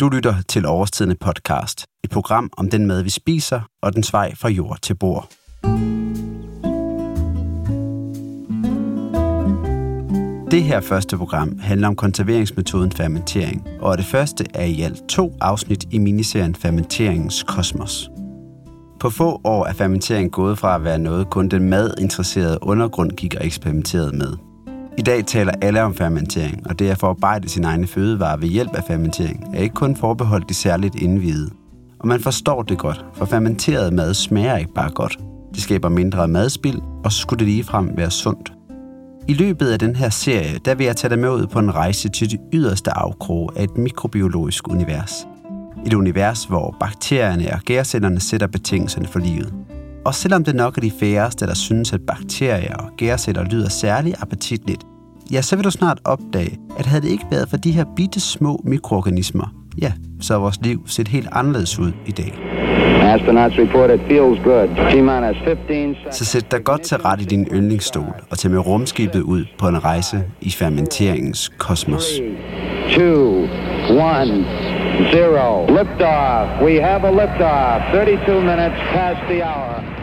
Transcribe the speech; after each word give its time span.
Du 0.00 0.08
lytter 0.08 0.34
til 0.48 0.66
Overstidende 0.66 1.16
podcast, 1.20 1.86
et 2.04 2.10
program 2.10 2.50
om 2.56 2.70
den 2.70 2.86
mad, 2.86 3.02
vi 3.02 3.10
spiser 3.10 3.60
og 3.82 3.94
dens 3.94 4.12
vej 4.12 4.34
fra 4.34 4.48
jord 4.48 4.78
til 4.82 4.94
bord. 4.94 5.28
Det 10.50 10.62
her 10.62 10.80
første 10.80 11.16
program 11.16 11.58
handler 11.58 11.88
om 11.88 11.96
konserveringsmetoden 11.96 12.92
fermentering, 12.92 13.66
og 13.80 13.98
det 13.98 14.06
første 14.06 14.44
er 14.54 14.64
i 14.64 14.80
alt 14.80 15.08
to 15.08 15.36
afsnit 15.40 15.84
i 15.90 15.98
miniserien 15.98 16.54
Fermenteringens 16.54 17.42
Kosmos. 17.42 18.10
På 19.00 19.10
få 19.10 19.40
år 19.44 19.66
er 19.66 19.72
fermentering 19.72 20.32
gået 20.32 20.58
fra 20.58 20.74
at 20.74 20.84
være 20.84 20.98
noget, 20.98 21.30
kun 21.30 21.48
den 21.48 21.68
madinteresserede 21.68 22.58
undergrund 22.62 23.10
gik 23.10 23.34
og 23.34 23.46
eksperimenterede 23.46 24.16
med. 24.16 24.53
I 24.98 25.02
dag 25.02 25.26
taler 25.26 25.52
alle 25.62 25.82
om 25.82 25.94
fermentering, 25.94 26.66
og 26.66 26.78
det 26.78 26.90
at 26.90 26.98
forarbejde 26.98 27.48
sin 27.48 27.64
egne 27.64 27.86
fødevarer 27.86 28.36
ved 28.36 28.48
hjælp 28.48 28.74
af 28.74 28.82
fermentering 28.86 29.54
er 29.54 29.60
ikke 29.60 29.74
kun 29.74 29.96
forbeholdt 29.96 30.48
de 30.48 30.54
særligt 30.54 30.94
indvidede. 30.94 31.50
Og 31.98 32.08
man 32.08 32.20
forstår 32.20 32.62
det 32.62 32.78
godt, 32.78 33.04
for 33.14 33.24
fermenteret 33.24 33.92
mad 33.92 34.14
smager 34.14 34.56
ikke 34.56 34.74
bare 34.74 34.90
godt. 34.90 35.18
Det 35.54 35.62
skaber 35.62 35.88
mindre 35.88 36.28
madspild, 36.28 36.80
og 37.04 37.12
så 37.12 37.18
skulle 37.18 37.38
det 37.38 37.48
ligefrem 37.48 37.90
være 37.96 38.10
sundt. 38.10 38.52
I 39.28 39.34
løbet 39.34 39.66
af 39.66 39.78
den 39.78 39.96
her 39.96 40.08
serie, 40.08 40.58
der 40.64 40.74
vil 40.74 40.86
jeg 40.86 40.96
tage 40.96 41.10
dig 41.10 41.18
med 41.18 41.30
ud 41.30 41.46
på 41.46 41.58
en 41.58 41.74
rejse 41.74 42.08
til 42.08 42.30
de 42.30 42.38
yderste 42.52 42.90
afkroge 42.90 43.50
af 43.56 43.64
et 43.64 43.76
mikrobiologisk 43.78 44.68
univers. 44.68 45.26
Et 45.86 45.94
univers, 45.94 46.44
hvor 46.44 46.76
bakterierne 46.80 47.52
og 47.52 47.60
gærcellerne 47.60 48.20
sætter 48.20 48.46
betingelserne 48.46 49.06
for 49.06 49.18
livet. 49.18 49.54
Og 50.04 50.14
selvom 50.14 50.44
det 50.44 50.54
nok 50.54 50.76
er 50.76 50.80
de 50.80 50.90
færreste, 51.00 51.46
der 51.46 51.54
synes, 51.54 51.92
at 51.92 52.00
bakterier 52.06 52.76
og 52.76 52.90
gærceller 52.96 53.44
lyder 53.44 53.68
særlig 53.68 54.14
appetitligt, 54.20 54.82
ja, 55.32 55.42
så 55.42 55.56
vil 55.56 55.64
du 55.64 55.70
snart 55.70 55.98
opdage, 56.04 56.58
at 56.78 56.86
havde 56.86 57.02
det 57.02 57.08
ikke 57.08 57.24
været 57.30 57.48
for 57.48 57.56
de 57.56 57.72
her 57.72 57.84
bitte 57.96 58.20
små 58.20 58.60
mikroorganismer, 58.64 59.54
ja, 59.82 59.92
så 60.20 60.34
er 60.34 60.38
vores 60.38 60.60
liv 60.62 60.82
set 60.86 61.08
helt 61.08 61.28
anderledes 61.32 61.78
ud 61.78 61.92
i 62.06 62.10
dag. 62.10 62.34
Astronauts 63.02 63.58
report 63.58 63.90
it 63.90 64.00
feels 64.08 64.38
good. 64.44 64.68
T-minus 64.90 65.44
15 65.44 65.96
Så 66.12 66.24
sæt 66.24 66.50
dig 66.50 66.64
godt 66.64 66.82
til 66.82 66.96
ret 66.96 67.20
i 67.20 67.24
din 67.24 67.46
yndlingsstol 67.52 68.14
og 68.30 68.38
tag 68.38 68.50
med 68.50 68.66
rumskibet 68.66 69.22
ud 69.22 69.44
på 69.58 69.68
en 69.68 69.84
rejse 69.84 70.22
i 70.40 70.50
fermenteringens 70.50 71.52
kosmos. 71.58 72.04
2, 72.94 73.00
1, 73.00 73.48
0. 75.12 75.76
Liftoff. 75.76 76.62
We 76.62 76.80
have 76.80 77.02
a 77.04 77.10
liftoff. 77.10 77.92
32 77.92 78.40
minutes 78.40 78.78
past 78.92 79.20
the 79.30 79.42
hour. 79.42 79.93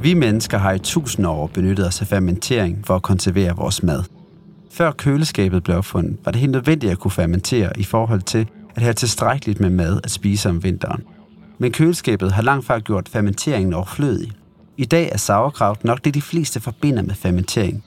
Vi 0.00 0.14
mennesker 0.14 0.58
har 0.58 0.72
i 0.72 0.78
tusind 0.78 1.26
år 1.26 1.46
benyttet 1.46 1.86
os 1.86 2.00
af 2.00 2.06
fermentering 2.06 2.86
for 2.86 2.96
at 2.96 3.02
konservere 3.02 3.56
vores 3.56 3.82
mad. 3.82 4.02
Før 4.70 4.92
køleskabet 4.92 5.62
blev 5.62 5.76
opfundet, 5.76 6.16
var 6.24 6.32
det 6.32 6.40
helt 6.40 6.52
nødvendigt 6.52 6.92
at 6.92 6.98
kunne 6.98 7.10
fermentere 7.10 7.78
i 7.78 7.84
forhold 7.84 8.22
til 8.22 8.46
at 8.74 8.82
have 8.82 8.94
tilstrækkeligt 8.94 9.60
med 9.60 9.70
mad 9.70 10.00
at 10.04 10.10
spise 10.10 10.48
om 10.48 10.62
vinteren. 10.62 11.02
Men 11.58 11.72
køleskabet 11.72 12.32
har 12.32 12.42
langt 12.42 12.66
fra 12.66 12.78
gjort 12.78 13.08
fermenteringen 13.08 13.74
overflødig. 13.74 14.32
I 14.76 14.84
dag 14.84 15.08
er 15.12 15.16
sauerkraut 15.16 15.84
nok 15.84 16.04
det, 16.04 16.14
de 16.14 16.22
fleste 16.22 16.60
forbinder 16.60 17.02
med 17.02 17.14
fermentering. 17.14 17.84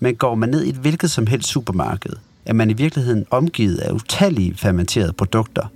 Men 0.00 0.14
går 0.14 0.34
man 0.34 0.48
ned 0.48 0.64
i 0.64 0.68
et 0.68 0.76
hvilket 0.76 1.10
som 1.10 1.26
helst 1.26 1.48
supermarked, 1.48 2.12
er 2.46 2.52
man 2.52 2.70
i 2.70 2.72
virkeligheden 2.72 3.26
omgivet 3.30 3.76
af 3.78 3.92
utallige 3.92 4.54
fermenterede 4.56 5.12
produkter. 5.12 5.66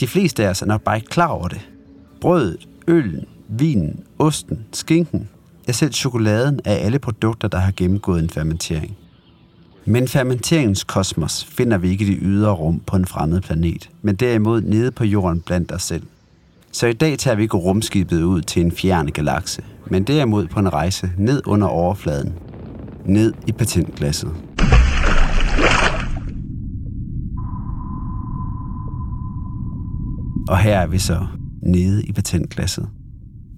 De 0.00 0.06
fleste 0.06 0.44
af 0.44 0.50
os 0.50 0.62
er 0.62 0.66
nok 0.66 0.82
bare 0.82 0.96
ikke 0.96 1.08
klar 1.08 1.28
over 1.28 1.48
det. 1.48 1.68
Brødet, 2.20 2.68
øllen, 2.88 3.24
vinen, 3.58 4.00
osten, 4.18 4.58
skinken, 4.72 5.28
ja 5.68 5.72
selv 5.72 5.92
chokoladen 5.92 6.60
er 6.64 6.74
alle 6.74 6.98
produkter, 6.98 7.48
der 7.48 7.58
har 7.58 7.72
gennemgået 7.76 8.22
en 8.22 8.30
fermentering. 8.30 8.96
Men 9.84 10.08
fermenteringens 10.08 10.84
kosmos 10.84 11.44
finder 11.44 11.78
vi 11.78 11.88
ikke 11.88 12.04
i 12.04 12.08
det 12.08 12.18
ydre 12.22 12.52
rum 12.52 12.80
på 12.86 12.96
en 12.96 13.06
fremmed 13.06 13.40
planet, 13.40 13.90
men 14.02 14.14
derimod 14.14 14.60
nede 14.60 14.90
på 14.90 15.04
jorden 15.04 15.40
blandt 15.40 15.72
os 15.72 15.82
selv. 15.82 16.02
Så 16.72 16.86
i 16.86 16.92
dag 16.92 17.18
tager 17.18 17.34
vi 17.34 17.42
ikke 17.42 17.56
rumskibet 17.56 18.22
ud 18.22 18.42
til 18.42 18.62
en 18.62 18.72
fjerne 18.72 19.10
galakse, 19.10 19.62
men 19.86 20.04
derimod 20.04 20.46
på 20.46 20.60
en 20.60 20.72
rejse 20.72 21.10
ned 21.18 21.42
under 21.46 21.66
overfladen. 21.66 22.34
Ned 23.04 23.32
i 23.46 23.52
patentglasset. 23.52 24.30
Og 30.48 30.58
her 30.58 30.78
er 30.78 30.86
vi 30.86 30.98
så 30.98 31.26
nede 31.62 32.04
i 32.04 32.12
patentglasset. 32.12 32.88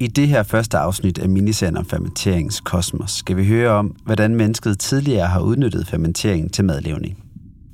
I 0.05 0.07
det 0.07 0.29
her 0.29 0.43
første 0.43 0.79
afsnit 0.79 1.19
af 1.19 1.29
miniserien 1.29 1.77
om 1.77 1.87
fermenteringskosmos 1.87 3.11
skal 3.11 3.37
vi 3.37 3.47
høre 3.47 3.71
om, 3.71 3.97
hvordan 4.05 4.35
mennesket 4.35 4.79
tidligere 4.79 5.27
har 5.27 5.41
udnyttet 5.41 5.87
fermenteringen 5.87 6.51
til 6.51 6.65
madlavning. 6.65 7.19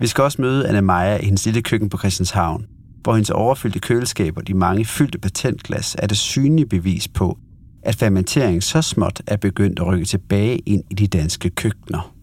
Vi 0.00 0.06
skal 0.06 0.24
også 0.24 0.42
møde 0.42 0.68
Anna 0.68 0.80
Maja 0.80 1.16
i 1.16 1.24
hendes 1.24 1.44
lille 1.44 1.62
køkken 1.62 1.88
på 1.88 1.98
Christianshavn, 1.98 2.66
hvor 3.02 3.14
hendes 3.14 3.30
overfyldte 3.30 3.78
køleskab 3.78 4.36
og 4.36 4.48
de 4.48 4.54
mange 4.54 4.84
fyldte 4.84 5.18
patentglas 5.18 5.96
er 5.98 6.06
det 6.06 6.16
synlige 6.16 6.66
bevis 6.66 7.08
på, 7.08 7.38
at 7.82 7.96
fermentering 7.96 8.62
så 8.62 8.82
småt 8.82 9.22
er 9.26 9.36
begyndt 9.36 9.80
at 9.80 9.86
rykke 9.86 10.06
tilbage 10.06 10.58
ind 10.58 10.84
i 10.90 10.94
de 10.94 11.06
danske 11.06 11.50
køkkener. 11.50 12.14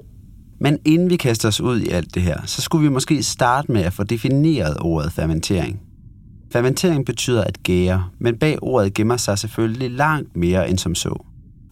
Men 0.60 0.80
inden 0.86 1.10
vi 1.10 1.16
kaster 1.16 1.48
os 1.48 1.62
ud 1.62 1.80
i 1.80 1.90
alt 1.90 2.16
det 2.16 2.22
her, 2.22 2.38
så 2.46 2.62
skulle 2.62 2.84
vi 2.84 2.94
måske 2.94 3.24
starte 3.24 3.72
med 3.72 3.82
at 3.82 3.94
få 3.94 4.04
defineret 4.04 4.78
ordet 4.80 5.12
fermentering. 5.12 5.87
Fermentering 6.52 7.06
betyder 7.06 7.44
at 7.44 7.64
gære, 7.64 8.10
men 8.20 8.38
bag 8.38 8.58
ordet 8.62 8.94
gemmer 8.94 9.18
sig 9.18 9.40
selvfølgelig 9.40 9.92
langt 9.92 10.36
mere 10.36 10.70
end 10.70 10.78
som 10.78 10.96
så. 10.96 11.24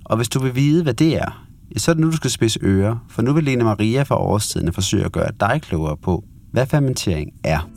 Og 0.03 0.17
hvis 0.17 0.29
du 0.29 0.39
vil 0.39 0.55
vide, 0.55 0.83
hvad 0.83 0.93
det 0.93 1.15
er, 1.15 1.47
så 1.77 1.91
er 1.91 1.93
det 1.93 2.01
nu, 2.01 2.11
du 2.11 2.15
skal 2.15 2.31
spidse 2.31 2.59
ører, 2.63 3.05
for 3.09 3.21
nu 3.21 3.33
vil 3.33 3.43
Lene 3.43 3.63
Maria 3.63 4.03
fra 4.03 4.21
årstiden 4.21 4.73
forsøge 4.73 5.05
at 5.05 5.11
gøre 5.11 5.31
dig 5.39 5.61
klogere 5.61 5.97
på, 5.97 6.23
hvad 6.51 6.65
fermentering 6.65 7.31
er. 7.43 7.69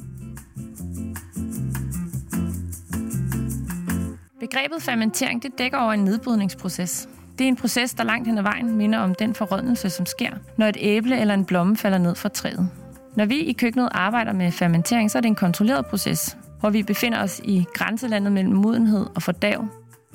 Begrebet 4.41 4.83
fermentering 4.83 5.43
det 5.43 5.51
dækker 5.59 5.79
over 5.79 5.93
en 5.93 6.05
nedbrydningsproces. 6.05 7.09
Det 7.39 7.45
er 7.45 7.49
en 7.49 7.57
proces, 7.57 7.95
der 7.95 8.05
langt 8.05 8.29
hen 8.29 8.39
ad 8.39 8.43
vejen 8.43 8.77
minder 8.77 8.99
om 8.99 9.15
den 9.15 9.35
forrådnelse, 9.35 9.91
som 9.91 10.07
sker, 10.07 10.31
når 10.57 10.67
et 10.67 10.77
æble 10.81 11.21
eller 11.21 11.35
en 11.35 11.45
blomme 11.45 11.77
falder 11.77 11.99
ned 11.99 12.15
fra 12.15 12.29
træet. 12.29 12.69
Når 13.17 13.25
vi 13.25 13.39
i 13.39 13.53
køkkenet 13.53 13.89
arbejder 13.93 14.33
med 14.33 14.53
fermentering, 14.53 15.11
så 15.11 15.19
er 15.19 15.23
det 15.23 15.29
en 15.29 15.35
kontrolleret 15.35 15.87
proces, 15.87 16.37
hvor 16.61 16.71
vi 16.71 16.83
befinder 16.83 17.23
os 17.23 17.41
i 17.45 17.65
grænselandet 17.75 18.33
mellem 18.33 18.55
modenhed 18.55 19.07
og 19.15 19.23
fordav. 19.23 19.69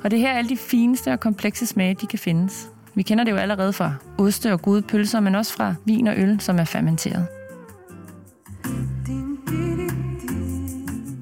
Og 0.04 0.12
det 0.12 0.18
er 0.18 0.22
her 0.22 0.34
alle 0.34 0.50
de 0.50 0.58
fineste 0.58 1.12
og 1.12 1.20
komplekse 1.20 1.66
smage, 1.66 1.94
de 1.94 2.08
kan 2.08 2.20
findes. 2.20 2.70
Vi 2.96 3.04
kender 3.04 3.24
det 3.24 3.31
jo 3.31 3.38
allerede 3.38 3.74
fra 3.74 3.94
oste 4.18 4.53
og 4.53 4.62
gode 4.62 4.82
pølser, 4.82 5.20
men 5.20 5.36
også 5.36 5.53
fra 5.53 5.76
vin 5.86 6.08
og 6.08 6.14
øl, 6.18 6.40
som 6.40 6.59
er 6.59 6.64
fermenteret. 6.64 7.28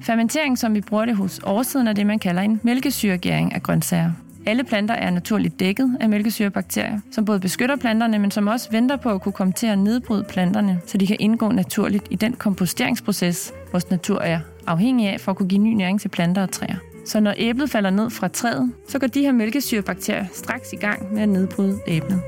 Fermentering, 0.02 0.58
som 0.58 0.74
vi 0.74 0.80
bruger 0.80 1.04
det 1.04 1.16
hos 1.16 1.40
årsiden, 1.44 1.88
er 1.88 1.92
det, 1.92 2.06
man 2.06 2.18
kalder 2.18 2.42
en 2.42 2.60
mælkesyregæring 2.62 3.54
af 3.54 3.62
grøntsager. 3.62 4.12
Alle 4.46 4.64
planter 4.64 4.94
er 4.94 5.10
naturligt 5.10 5.60
dækket 5.60 5.96
af 6.00 6.08
mælkesyrebakterier, 6.08 7.00
som 7.12 7.24
både 7.24 7.40
beskytter 7.40 7.76
planterne, 7.76 8.18
men 8.18 8.30
som 8.30 8.46
også 8.46 8.70
venter 8.70 8.96
på 8.96 9.10
at 9.10 9.22
kunne 9.22 9.32
komme 9.32 9.52
til 9.52 9.66
at 9.66 9.78
nedbryde 9.78 10.24
planterne, 10.24 10.80
så 10.86 10.98
de 10.98 11.06
kan 11.06 11.16
indgå 11.20 11.48
naturligt 11.48 12.06
i 12.10 12.16
den 12.16 12.32
komposteringsproces, 12.32 13.52
vores 13.72 13.90
natur 13.90 14.20
er 14.20 14.40
afhængig 14.66 15.08
af 15.08 15.20
for 15.20 15.30
at 15.32 15.36
kunne 15.38 15.48
give 15.48 15.62
ny 15.62 15.74
næring 15.74 16.00
til 16.00 16.08
planter 16.08 16.42
og 16.42 16.50
træer. 16.50 16.76
Så 17.06 17.20
når 17.20 17.34
æblet 17.36 17.70
falder 17.70 17.90
ned 17.90 18.10
fra 18.10 18.28
træet, 18.28 18.72
så 18.88 18.98
går 18.98 19.06
de 19.06 19.22
her 19.22 19.32
mælkesyrebakterier 19.32 20.26
straks 20.32 20.72
i 20.72 20.76
gang 20.76 21.14
med 21.14 21.22
at 21.22 21.28
nedbryde 21.28 21.80
æblet. 21.86 22.20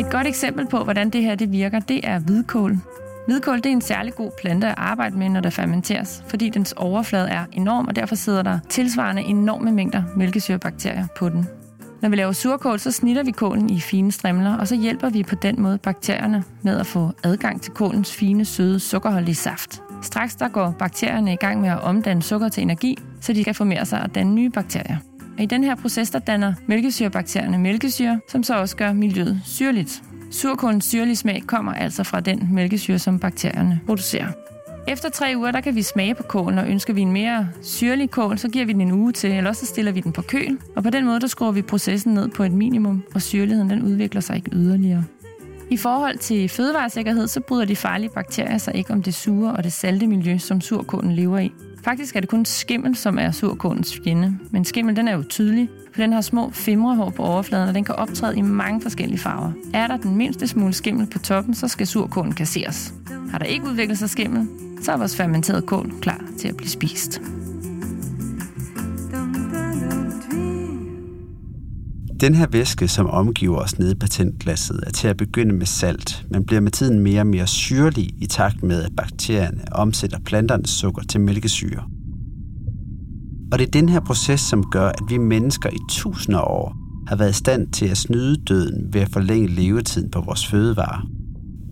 Et 0.00 0.10
godt 0.10 0.26
eksempel 0.26 0.66
på, 0.66 0.84
hvordan 0.84 1.10
det 1.10 1.22
her 1.22 1.34
det 1.34 1.52
virker, 1.52 1.80
det 1.80 2.00
er 2.04 2.18
hvidkål. 2.18 2.76
Hvidkål 3.26 3.56
det 3.56 3.66
er 3.66 3.70
en 3.70 3.80
særlig 3.80 4.14
god 4.14 4.30
plante 4.40 4.66
at 4.66 4.74
arbejde 4.76 5.18
med, 5.18 5.28
når 5.28 5.40
der 5.40 5.50
fermenteres, 5.50 6.22
fordi 6.28 6.48
dens 6.48 6.72
overflade 6.72 7.28
er 7.28 7.44
enorm, 7.52 7.88
og 7.88 7.96
derfor 7.96 8.14
sidder 8.14 8.42
der 8.42 8.58
tilsvarende 8.68 9.22
enorme 9.22 9.72
mængder 9.72 10.02
mælkesyrebakterier 10.16 11.06
på 11.16 11.28
den. 11.28 11.48
Når 12.02 12.08
vi 12.08 12.16
laver 12.16 12.32
surkål, 12.32 12.78
så 12.78 12.92
snitter 12.92 13.22
vi 13.22 13.30
kålen 13.30 13.70
i 13.70 13.80
fine 13.80 14.12
strimler, 14.12 14.56
og 14.56 14.68
så 14.68 14.76
hjælper 14.76 15.10
vi 15.10 15.22
på 15.22 15.34
den 15.34 15.62
måde 15.62 15.78
bakterierne 15.78 16.44
med 16.62 16.78
at 16.78 16.86
få 16.86 17.10
adgang 17.24 17.62
til 17.62 17.72
kålens 17.72 18.12
fine, 18.12 18.44
søde, 18.44 18.80
sukkerholdige 18.80 19.34
saft. 19.34 19.82
Straks 20.02 20.34
der 20.34 20.48
går 20.48 20.74
bakterierne 20.78 21.32
i 21.32 21.36
gang 21.36 21.60
med 21.60 21.68
at 21.68 21.80
omdanne 21.80 22.22
sukker 22.22 22.48
til 22.48 22.62
energi, 22.62 22.96
så 23.20 23.32
de 23.32 23.44
kan 23.44 23.54
formere 23.54 23.86
sig 23.86 24.02
og 24.02 24.14
danne 24.14 24.34
nye 24.34 24.50
bakterier. 24.50 24.96
Og 25.36 25.42
i 25.42 25.46
den 25.46 25.64
her 25.64 25.74
proces, 25.74 26.10
der 26.10 26.18
danner 26.18 26.54
mælkesyrebakterierne 26.66 27.58
mælkesyre, 27.58 28.20
som 28.28 28.42
så 28.42 28.58
også 28.58 28.76
gør 28.76 28.92
miljøet 28.92 29.40
syrligt. 29.44 30.02
Surkålens 30.30 30.84
syrlige 30.84 31.16
smag 31.16 31.42
kommer 31.46 31.74
altså 31.74 32.04
fra 32.04 32.20
den 32.20 32.48
mælkesyre, 32.52 32.98
som 32.98 33.18
bakterierne 33.18 33.80
producerer. 33.86 34.26
Efter 34.88 35.08
tre 35.08 35.32
uger, 35.36 35.50
der 35.50 35.60
kan 35.60 35.74
vi 35.74 35.82
smage 35.82 36.14
på 36.14 36.22
kålen, 36.22 36.58
og 36.58 36.68
ønsker 36.68 36.92
vi 36.92 37.00
en 37.00 37.12
mere 37.12 37.48
syrlig 37.62 38.10
kål, 38.10 38.38
så 38.38 38.48
giver 38.48 38.64
vi 38.64 38.72
den 38.72 38.80
en 38.80 38.92
uge 38.92 39.12
til, 39.12 39.30
eller 39.30 39.50
også 39.50 39.60
så 39.60 39.66
stiller 39.66 39.92
vi 39.92 40.00
den 40.00 40.12
på 40.12 40.22
køl. 40.22 40.58
Og 40.76 40.82
på 40.82 40.90
den 40.90 41.04
måde, 41.04 41.20
der 41.20 41.26
skruer 41.26 41.52
vi 41.52 41.62
processen 41.62 42.14
ned 42.14 42.28
på 42.28 42.44
et 42.44 42.52
minimum, 42.52 43.02
og 43.14 43.22
syrligheden 43.22 43.70
den 43.70 43.82
udvikler 43.82 44.20
sig 44.20 44.36
ikke 44.36 44.50
yderligere. 44.52 45.04
I 45.70 45.76
forhold 45.76 46.18
til 46.18 46.48
fødevaresikkerhed, 46.48 47.28
så 47.28 47.40
bryder 47.40 47.64
de 47.64 47.76
farlige 47.76 48.10
bakterier 48.10 48.58
sig 48.58 48.74
ikke 48.74 48.92
om 48.92 49.02
det 49.02 49.14
sure 49.14 49.52
og 49.52 49.64
det 49.64 49.72
salte 49.72 50.06
miljø, 50.06 50.38
som 50.38 50.60
surkålen 50.60 51.12
lever 51.12 51.38
i. 51.38 51.52
Faktisk 51.84 52.16
er 52.16 52.20
det 52.20 52.28
kun 52.28 52.44
skimmel, 52.44 52.96
som 52.96 53.18
er 53.18 53.30
surkålens 53.30 54.00
fjende. 54.04 54.38
Men 54.50 54.64
skimmel 54.64 54.96
den 54.96 55.08
er 55.08 55.16
jo 55.16 55.22
tydelig, 55.22 55.68
for 55.92 56.02
den 56.02 56.12
har 56.12 56.20
små 56.20 56.50
fimrehår 56.50 57.10
på 57.10 57.22
overfladen, 57.22 57.68
og 57.68 57.74
den 57.74 57.84
kan 57.84 57.94
optræde 57.94 58.36
i 58.36 58.42
mange 58.42 58.80
forskellige 58.80 59.18
farver. 59.18 59.52
Er 59.74 59.86
der 59.86 59.96
den 59.96 60.16
mindste 60.16 60.46
smule 60.46 60.72
skimmel 60.72 61.06
på 61.06 61.18
toppen, 61.18 61.54
så 61.54 61.68
skal 61.68 61.86
surkålen 61.86 62.32
kasseres. 62.32 62.94
Har 63.30 63.38
der 63.38 63.46
ikke 63.46 63.66
udviklet 63.66 63.98
sig 63.98 64.10
skimmel, 64.10 64.48
så 64.82 64.92
er 64.92 64.96
vores 64.96 65.16
fermenterede 65.16 65.62
kål 65.62 65.92
klar 66.00 66.24
til 66.38 66.48
at 66.48 66.56
blive 66.56 66.70
spist. 66.70 67.20
Den 72.20 72.34
her 72.34 72.46
væske, 72.52 72.88
som 72.88 73.06
omgiver 73.06 73.58
os 73.58 73.78
nede 73.78 73.92
i 73.92 73.94
patentglasset, 73.94 74.80
er 74.86 74.90
til 74.90 75.08
at 75.08 75.16
begynde 75.16 75.54
med 75.54 75.66
salt, 75.66 76.26
men 76.30 76.46
bliver 76.46 76.60
med 76.60 76.70
tiden 76.70 77.00
mere 77.00 77.20
og 77.20 77.26
mere 77.26 77.46
syrlig 77.46 78.10
i 78.22 78.26
takt 78.26 78.62
med, 78.62 78.82
at 78.82 78.96
bakterierne 78.96 79.62
omsætter 79.72 80.18
planternes 80.26 80.70
sukker 80.70 81.02
til 81.02 81.20
mælkesyre. 81.20 81.82
Og 83.52 83.58
det 83.58 83.66
er 83.66 83.70
den 83.70 83.88
her 83.88 84.00
proces, 84.00 84.40
som 84.40 84.64
gør, 84.70 84.88
at 84.88 85.02
vi 85.08 85.18
mennesker 85.18 85.70
i 85.70 85.78
tusinder 85.90 86.40
af 86.40 86.50
år 86.50 86.76
har 87.08 87.16
været 87.16 87.30
i 87.30 87.34
stand 87.34 87.72
til 87.72 87.86
at 87.86 87.96
snyde 87.96 88.36
døden 88.36 88.92
ved 88.92 89.00
at 89.00 89.08
forlænge 89.08 89.48
levetiden 89.48 90.10
på 90.10 90.20
vores 90.20 90.46
fødevarer. 90.46 91.06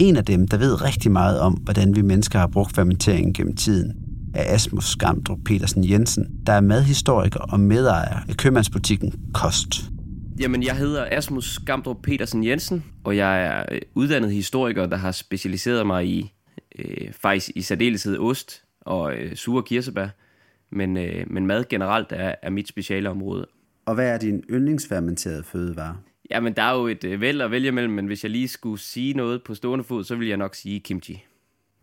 En 0.00 0.16
af 0.16 0.24
dem, 0.24 0.48
der 0.48 0.56
ved 0.56 0.84
rigtig 0.84 1.12
meget 1.12 1.40
om, 1.40 1.52
hvordan 1.52 1.96
vi 1.96 2.02
mennesker 2.02 2.38
har 2.38 2.46
brugt 2.46 2.74
fermenteringen 2.74 3.32
gennem 3.32 3.56
tiden, 3.56 3.92
er 4.34 4.54
Asmus 4.54 4.84
Skamdrup 4.84 5.38
Petersen 5.44 5.90
Jensen, 5.90 6.26
der 6.46 6.52
er 6.52 6.60
madhistoriker 6.60 7.40
og 7.40 7.60
medejer 7.60 8.20
af 8.28 8.36
købmandsbutikken 8.36 9.12
Kost. 9.34 9.90
Jamen, 10.40 10.62
jeg 10.62 10.76
hedder 10.76 11.08
Asmus 11.10 11.58
Gamdrup 11.58 11.96
Petersen 12.02 12.44
Jensen, 12.44 12.84
og 13.04 13.16
jeg 13.16 13.46
er 13.46 13.64
øh, 13.72 13.80
uddannet 13.94 14.32
historiker, 14.32 14.86
der 14.86 14.96
har 14.96 15.12
specialiseret 15.12 15.86
mig 15.86 16.06
i 16.06 16.32
øh, 16.78 17.12
faktisk 17.12 17.50
i 17.54 17.62
særdeleshed 17.62 18.18
ost 18.18 18.64
og 18.80 19.14
øh, 19.14 19.36
sure 19.36 19.62
kirsebær. 19.62 20.08
Men, 20.70 20.96
øh, 20.96 21.24
men 21.26 21.46
mad 21.46 21.64
generelt 21.68 22.12
er, 22.12 22.34
er 22.42 22.50
mit 22.50 22.68
specialeområde. 22.68 23.46
Og 23.86 23.94
hvad 23.94 24.08
er 24.08 24.18
din 24.18 24.44
yndlingsfermenterede 24.50 25.42
fødevare? 25.42 25.96
Jamen, 26.30 26.52
der 26.52 26.62
er 26.62 26.74
jo 26.74 26.86
et 26.86 27.04
øh, 27.04 27.20
væld 27.20 27.40
at 27.40 27.50
vælge 27.50 27.72
mellem, 27.72 27.92
men 27.92 28.06
hvis 28.06 28.22
jeg 28.22 28.30
lige 28.30 28.48
skulle 28.48 28.80
sige 28.80 29.14
noget 29.14 29.42
på 29.42 29.54
stående 29.54 29.84
fod, 29.84 30.04
så 30.04 30.16
vil 30.16 30.28
jeg 30.28 30.36
nok 30.36 30.54
sige 30.54 30.80
kimchi. 30.80 31.24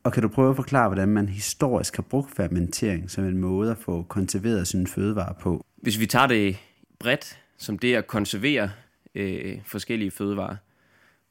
Og 0.03 0.13
kan 0.13 0.23
du 0.23 0.29
prøve 0.29 0.49
at 0.49 0.55
forklare, 0.55 0.89
hvordan 0.89 1.09
man 1.09 1.29
historisk 1.29 1.95
har 1.95 2.03
brugt 2.03 2.35
fermentering 2.35 3.11
som 3.11 3.25
en 3.25 3.37
måde 3.37 3.71
at 3.71 3.77
få 3.77 4.03
konserveret 4.03 4.67
sine 4.67 4.87
fødevarer 4.87 5.33
på? 5.33 5.65
Hvis 5.77 5.99
vi 5.99 6.05
tager 6.05 6.27
det 6.27 6.57
bredt, 6.99 7.39
som 7.57 7.79
det 7.79 7.95
at 7.95 8.07
konservere 8.07 8.71
øh, 9.15 9.59
forskellige 9.65 10.11
fødevarer, 10.11 10.55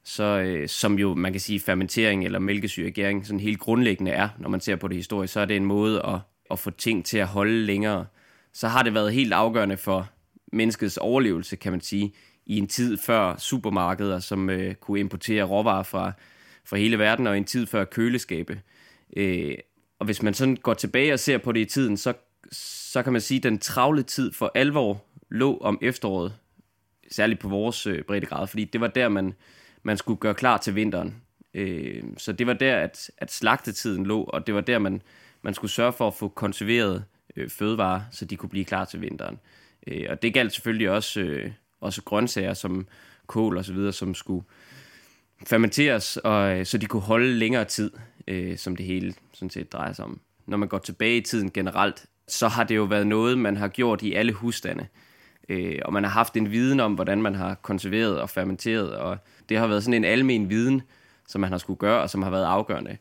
så, 0.05 0.23
øh, 0.25 0.69
som 0.69 0.99
jo 0.99 1.15
man 1.15 1.33
kan 1.33 1.41
sige 1.41 1.61
fermentering 1.61 2.25
eller 2.25 2.39
mælkesyregæring 2.39 3.27
sådan 3.27 3.41
helt 3.41 3.59
grundlæggende 3.59 4.11
er, 4.11 4.29
når 4.39 4.49
man 4.49 4.61
ser 4.61 4.77
på 4.77 4.89
det 4.89 4.97
historisk, 4.97 5.33
så 5.33 5.41
er 5.41 5.45
det 5.45 5.57
en 5.57 5.65
måde 5.65 6.03
at, 6.07 6.19
at 6.51 6.59
få 6.59 6.71
ting 6.71 7.05
til 7.05 7.19
at 7.19 7.27
holde 7.27 7.63
længere. 7.67 8.07
Så 8.53 8.69
har 8.69 8.83
det 8.83 8.95
været 8.95 9.13
helt 9.13 9.33
afgørende 9.33 9.77
for 9.77 10.11
menneskets 10.53 10.97
overlevelse, 10.97 11.57
kan 11.57 11.73
man 11.73 11.81
sige, 11.81 12.15
i 12.47 12.59
en 12.59 12.67
tid 12.67 12.99
før 12.99 13.37
supermarkeder, 13.37 14.19
som 14.19 14.51
øh, 14.51 14.75
kunne 14.75 15.01
importere 15.01 15.45
råvarer 15.45 15.83
fra, 15.83 16.13
fra 16.65 16.77
hele 16.77 16.99
verden, 16.99 17.27
og 17.27 17.37
en 17.37 17.45
tid 17.45 17.67
før 17.67 17.85
køleskabe. 17.85 18.61
Øh, 19.17 19.55
og 19.99 20.07
hvis 20.07 20.23
man 20.23 20.35
sådan 20.35 20.57
går 20.57 20.75
tilbage 20.75 21.13
og 21.13 21.21
ser 21.21 21.39
på 21.39 21.53
det 21.53 21.61
i 21.61 21.65
tiden, 21.65 21.97
så, 21.97 22.13
så 22.53 23.03
kan 23.03 23.13
man 23.13 23.23
sige, 23.23 23.39
at 23.39 23.43
den 23.43 23.59
travle 23.59 24.03
tid 24.03 24.33
for 24.33 24.53
alvor 24.55 25.05
lå 25.35 25.59
om 25.59 25.79
efteråret, 25.83 26.35
særligt 27.11 27.41
på 27.41 27.49
vores 27.49 27.87
øh, 27.87 28.03
breddegrad, 28.03 28.47
fordi 28.47 28.65
det 28.65 28.81
var 28.81 28.87
der, 28.87 29.09
man, 29.09 29.35
man 29.83 29.97
skulle 29.97 30.19
gøre 30.19 30.35
klar 30.35 30.59
til 30.59 30.75
vinteren. 30.75 31.23
Øh, 31.55 32.03
så 32.17 32.33
det 32.33 32.47
var 32.47 32.53
der, 32.53 32.77
at, 32.77 33.11
at 33.19 33.33
slagtetiden 33.33 34.07
lå, 34.07 34.23
og 34.23 34.47
det 34.47 34.55
var 34.55 34.61
der, 34.61 34.79
man, 34.79 35.03
man 35.43 35.55
skulle 35.55 35.71
sørge 35.71 35.93
for 35.93 36.07
at 36.07 36.15
få 36.15 36.29
konserveret 36.29 37.05
øh, 37.37 37.51
fødevarer, 37.51 38.01
så 38.11 38.25
de 38.25 38.37
kunne 38.37 38.51
blive 38.51 38.65
klar 38.65 38.85
til 38.85 39.01
vinteren. 39.01 39.39
Øh, 39.87 40.07
og 40.09 40.23
det 40.23 40.35
galt 40.35 40.53
selvfølgelig 40.53 40.91
også, 40.91 41.21
øh, 41.21 41.51
også 41.81 42.03
grøntsager 42.03 42.55
som 42.55 42.87
kål 43.27 43.57
og 43.57 43.65
så 43.65 43.73
videre, 43.73 43.93
som 43.93 44.15
skulle 44.15 44.45
fermenteres, 45.47 46.17
og, 46.17 46.59
øh, 46.59 46.67
så 46.67 46.79
de 46.79 46.87
kunne 46.87 47.03
holde 47.03 47.35
længere 47.35 47.65
tid, 47.65 47.91
øh, 48.29 48.59
som 48.59 48.77
det 48.77 48.87
hele 48.87 49.15
sådan 49.33 49.51
set 49.51 49.73
drejer 49.73 49.93
sig 49.93 50.05
om. 50.05 50.21
Når 50.47 50.57
man 50.57 50.69
går 50.69 50.79
tilbage 50.79 51.17
i 51.17 51.21
tiden 51.21 51.51
generelt, 51.51 52.07
så 52.29 52.49
har 52.49 52.65
det 52.65 52.77
jo 52.77 52.85
været 52.85 53.07
noget, 53.07 53.39
man 53.39 53.57
har 53.57 53.69
gjort 53.69 54.03
i 54.03 54.13
alle 54.13 54.33
husstande. 54.33 54.87
Øh, 55.49 55.79
og 55.85 55.93
man 55.93 56.05
har 56.05 56.11
haft 56.11 56.37
en 56.37 56.51
viden 56.51 56.81
om, 56.81 56.95
hvordan 56.95 57.23
man 57.23 57.35
har 57.35 57.55
konserveret 57.55 58.21
og 58.21 58.31
fermenteret, 58.31 58.97
og 58.97 59.19
det 59.49 59.59
har 59.59 59.67
været 59.67 59.85
sådan 59.85 59.95
en 59.95 60.05
almen 60.05 60.51
viden, 60.51 60.83
som 61.29 61.41
man 61.41 61.51
har 61.51 61.59
skulle 61.59 61.79
gøre, 61.79 62.03
og 62.03 62.11
som 62.11 62.23
har 62.23 62.31
været 62.31 62.45
afgørende. 62.45 62.97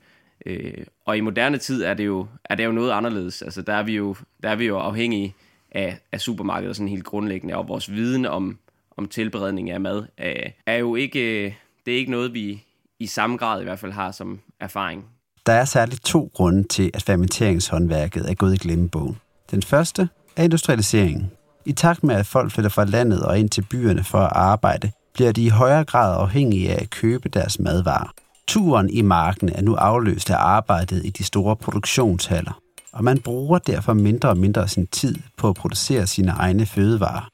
Øh, 0.46 0.86
og 1.06 1.18
i 1.18 1.22
moderne 1.22 1.58
tid 1.58 1.84
er 1.84 1.94
det 1.94 2.06
jo, 2.06 2.28
er 2.46 2.56
det 2.56 2.66
jo 2.66 2.72
noget 2.72 2.92
anderledes. 2.92 3.42
Altså, 3.42 3.62
der, 3.62 3.74
er 3.74 3.84
vi 3.84 3.96
jo, 3.96 4.16
der 4.44 4.50
er 4.50 4.56
vi 4.56 4.66
jo 4.66 4.78
afhængige 4.78 5.36
af, 5.72 5.98
af 6.12 6.22
supermarkedet 6.22 6.76
sådan 6.76 6.90
helt 6.90 7.04
grundlæggende, 7.04 7.56
og 7.58 7.68
vores 7.68 7.92
viden 7.92 8.26
om, 8.26 8.58
om 8.98 9.08
tilberedning 9.08 9.72
af 9.72 9.82
mad 9.82 10.04
er, 10.18 10.50
er 10.66 10.76
jo 10.76 10.96
ikke, 10.96 11.46
øh, 11.46 11.54
det 11.86 11.94
er 11.94 11.98
ikke 11.98 12.12
noget, 12.12 12.34
vi 12.34 12.64
i 13.00 13.08
samme 13.08 13.38
grad 13.38 13.62
i 13.62 13.64
hvert 13.64 13.80
fald 13.80 13.92
har 13.92 14.12
som 14.12 14.40
erfaring. 14.60 15.06
Der 15.46 15.54
er 15.54 15.66
særligt 15.66 16.06
to 16.06 16.32
grunde 16.34 16.64
til, 16.64 16.92
at 16.94 17.04
fermenteringshåndværket 17.04 18.30
er 18.30 18.34
gået 18.34 18.54
i 18.54 18.58
glemmebogen. 18.58 19.18
Den 19.52 19.62
første 19.62 20.10
er 20.36 20.44
industrialiseringen. 20.44 21.32
I 21.66 21.72
takt 21.74 22.04
med, 22.04 22.16
at 22.16 22.26
folk 22.26 22.52
flytter 22.52 22.70
fra 22.70 22.84
landet 22.84 23.24
og 23.24 23.40
ind 23.40 23.50
til 23.50 23.62
byerne 23.62 24.04
for 24.04 24.20
at 24.20 24.32
arbejde, 24.36 24.92
bliver 25.14 25.32
de 25.32 25.44
i 25.44 25.50
højere 25.50 25.86
grad 25.86 26.18
afhængige 26.18 26.72
af 26.72 26.82
at 26.82 26.90
købe 26.90 27.30
deres 27.30 27.60
madvarer. 27.60 28.12
Turen 28.48 28.90
i 28.90 29.02
marken 29.02 29.50
er 29.50 29.62
nu 29.62 29.76
afløst 29.76 30.30
af 30.30 30.38
arbejdet 30.38 31.06
i 31.06 31.10
de 31.10 31.24
store 31.24 31.56
produktionshaller, 31.56 32.60
og 32.94 33.04
man 33.04 33.20
bruger 33.20 33.60
derfor 33.60 33.94
mindre 33.94 34.30
og 34.30 34.38
mindre 34.38 34.62
af 34.62 34.70
sin 34.70 34.88
tid 34.88 35.16
på 35.38 35.50
at 35.50 35.56
producere 35.56 36.08
sine 36.08 36.32
egne 36.32 36.66
fødevarer. 36.66 37.28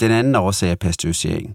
Den 0.00 0.10
anden 0.10 0.34
årsag 0.34 0.70
er 0.70 0.74
pasteurisering. 0.74 1.54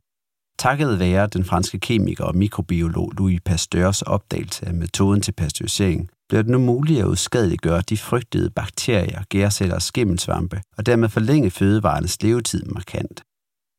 Takket 0.60 1.00
være 1.00 1.28
den 1.28 1.46
franske 1.46 1.80
kemiker 1.80 2.24
og 2.24 2.36
mikrobiolog 2.36 3.14
Louis 3.18 3.42
Pasteurs 3.46 4.02
opdagelse 4.02 4.66
af 4.66 4.74
metoden 4.74 5.22
til 5.22 5.32
pasteurisering, 5.32 6.10
bliver 6.30 6.42
det 6.42 6.52
nu 6.52 6.58
muligt 6.58 7.00
at 7.00 7.06
udskadeliggøre 7.06 7.82
de 7.82 7.98
frygtede 7.98 8.50
bakterier, 8.50 9.24
gærceller 9.30 9.76
og 9.76 9.82
skimmelsvampe, 9.82 10.62
og 10.78 10.86
dermed 10.86 11.10
forlænge 11.10 11.52
fødevarenes 11.52 12.24
levetid 12.24 12.66
markant. 12.66 13.24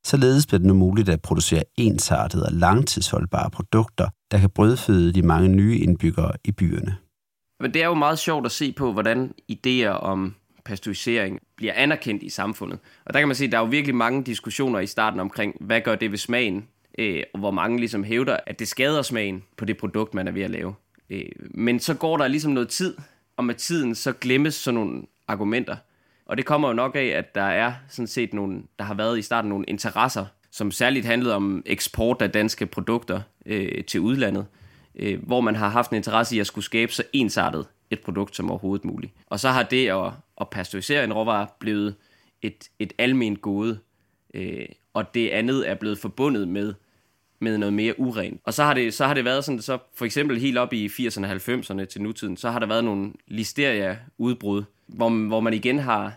Således 0.07 0.47
bliver 0.47 0.59
det 0.59 0.67
nu 0.67 0.75
muligt 0.75 1.09
at 1.09 1.23
producere 1.23 1.63
ensartede 1.79 2.47
og 2.47 2.53
langtidsholdbare 2.53 3.51
produkter, 3.51 4.09
der 4.31 4.39
kan 4.39 4.51
brødføde 4.51 5.13
de 5.13 5.23
mange 5.23 5.49
nye 5.49 5.79
indbyggere 5.79 6.33
i 6.45 6.53
byerne. 6.53 6.97
Men 7.61 7.75
det 7.75 7.83
er 7.83 7.87
jo 7.87 7.95
meget 7.95 8.19
sjovt 8.19 8.47
at 8.47 8.53
se 8.53 8.73
på, 8.73 8.93
hvordan 8.93 9.35
idéer 9.53 9.89
om 9.89 10.35
pasteurisering 10.65 11.39
bliver 11.57 11.73
anerkendt 11.77 12.23
i 12.23 12.29
samfundet. 12.29 12.79
Og 13.05 13.15
der 13.15 13.21
kan 13.21 13.29
man 13.29 13.35
se, 13.35 13.45
at 13.45 13.53
der 13.53 13.59
er 13.59 13.63
jo 13.63 13.69
virkelig 13.69 13.95
mange 13.95 14.25
diskussioner 14.25 14.79
i 14.81 14.87
starten 14.87 15.21
omkring, 15.21 15.57
hvad 15.61 15.81
gør 15.81 15.95
det 15.95 16.11
ved 16.11 16.19
smagen, 16.19 16.69
øh, 16.99 17.23
og 17.35 17.41
hvor 17.41 17.51
mange 17.51 17.79
ligesom 17.79 18.05
hævder, 18.05 18.37
at 18.47 18.59
det 18.59 18.69
skader 18.69 19.03
smagen 19.03 19.43
på 19.57 19.65
det 19.65 19.77
produkt, 19.77 20.15
man 20.15 20.29
er 20.29 20.33
ved 20.33 20.43
at 20.43 20.51
lave. 20.51 20.75
Øh, 21.11 21.23
men 21.51 21.81
så 21.81 21.95
går 21.95 22.17
der 22.17 22.29
ligesom 22.29 22.53
noget 22.53 22.69
tid, 22.69 22.97
og 23.37 23.45
med 23.45 23.55
tiden 23.55 23.95
så 23.95 24.13
glemmes 24.13 24.55
sådan 24.55 24.75
nogle 24.81 25.03
argumenter. 25.29 25.77
Og 26.27 26.37
det 26.37 26.47
kommer 26.47 26.69
jo 26.69 26.75
nok 26.75 26.97
af, 26.97 27.05
at 27.05 27.35
der 27.35 27.43
er 27.43 27.73
sådan 27.89 28.07
set 28.07 28.35
nogle, 28.35 28.63
der 28.79 28.85
har 28.85 28.95
været 28.95 29.19
i 29.19 29.23
starten 29.23 29.49
nogle 29.49 29.65
interesser, 29.69 30.27
som 30.51 30.71
særligt 30.71 31.07
handlede 31.07 31.35
om 31.35 31.63
eksport 31.67 32.23
af 32.23 32.31
danske 32.31 32.67
produkter 32.67 33.21
øh, 33.47 33.85
til 33.85 34.01
udlandet, 34.01 34.47
øh, 34.95 35.27
hvor 35.27 35.41
man 35.41 35.57
har 35.57 35.69
haft 35.69 35.91
en 35.91 35.97
interesse 35.97 36.37
i 36.37 36.41
at 36.41 36.47
skulle 36.47 36.65
skabe 36.65 36.93
så 36.93 37.03
ensartet 37.13 37.67
et 37.91 38.01
produkt 38.01 38.37
som 38.37 38.51
overhovedet 38.51 38.85
muligt. 38.85 39.13
Og 39.27 39.41
så 39.41 39.49
har 39.49 39.63
det 39.63 39.89
at, 39.89 40.13
at 40.41 40.51
pasteurisere 40.51 41.05
en 41.05 41.13
råvare 41.13 41.47
blevet 41.61 41.95
et, 42.43 42.69
et 42.79 42.93
almindeligt 42.99 43.43
gode, 43.43 43.79
øh, 44.35 44.67
og 44.95 45.15
det 45.15 45.29
andet 45.29 45.69
er 45.69 45.75
blevet 45.75 45.99
forbundet 45.99 46.49
med 46.49 46.75
med 47.41 47.59
noget 47.59 47.73
mere 47.73 48.01
urent. 48.01 48.41
Og 48.45 48.55
så 48.55 48.65
har 48.65 48.75
det, 48.75 48.95
så 48.95 49.07
har 49.07 49.15
det 49.15 49.25
været 49.25 49.45
sådan, 49.45 49.63
så 49.63 49.79
for 49.95 50.05
eksempel 50.05 50.41
helt 50.41 50.59
op 50.59 50.73
i 50.73 50.87
80'erne 50.87 51.25
og 51.25 51.33
90'erne 51.33 51.85
til 51.85 52.03
nutiden, 52.03 52.37
så 52.37 52.51
har 52.51 52.59
der 52.59 52.67
været 52.67 52.85
nogle 52.85 53.13
listeria-udbrud, 53.27 54.63
hvor, 54.87 55.09
hvor 55.09 55.41
man 55.41 55.55
igen 55.55 55.79
har 55.79 56.13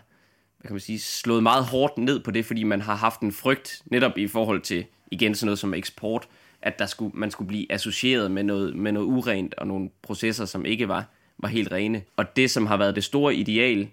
hvad 0.64 0.68
kan 0.68 0.74
man 0.74 0.80
sige, 0.80 1.00
slået 1.00 1.42
meget 1.42 1.64
hårdt 1.64 1.98
ned 1.98 2.20
på 2.20 2.30
det, 2.30 2.44
fordi 2.44 2.62
man 2.62 2.80
har 2.80 2.94
haft 2.94 3.20
en 3.20 3.32
frygt 3.32 3.82
netop 3.86 4.18
i 4.18 4.26
forhold 4.26 4.60
til 4.60 4.84
igen 5.10 5.34
sådan 5.34 5.46
noget 5.46 5.58
som 5.58 5.74
eksport, 5.74 6.28
at 6.62 6.78
der 6.78 6.86
skulle, 6.86 7.10
man 7.14 7.30
skulle 7.30 7.48
blive 7.48 7.72
associeret 7.72 8.30
med 8.30 8.42
noget, 8.42 8.76
med 8.76 8.92
noget 8.92 9.06
urent 9.06 9.54
og 9.54 9.66
nogle 9.66 9.90
processer, 10.02 10.44
som 10.44 10.66
ikke 10.66 10.88
var, 10.88 11.04
var 11.38 11.48
helt 11.48 11.72
rene. 11.72 12.02
Og 12.16 12.36
det, 12.36 12.50
som 12.50 12.66
har 12.66 12.76
været 12.76 12.94
det 12.94 13.04
store 13.04 13.34
ideal 13.34 13.88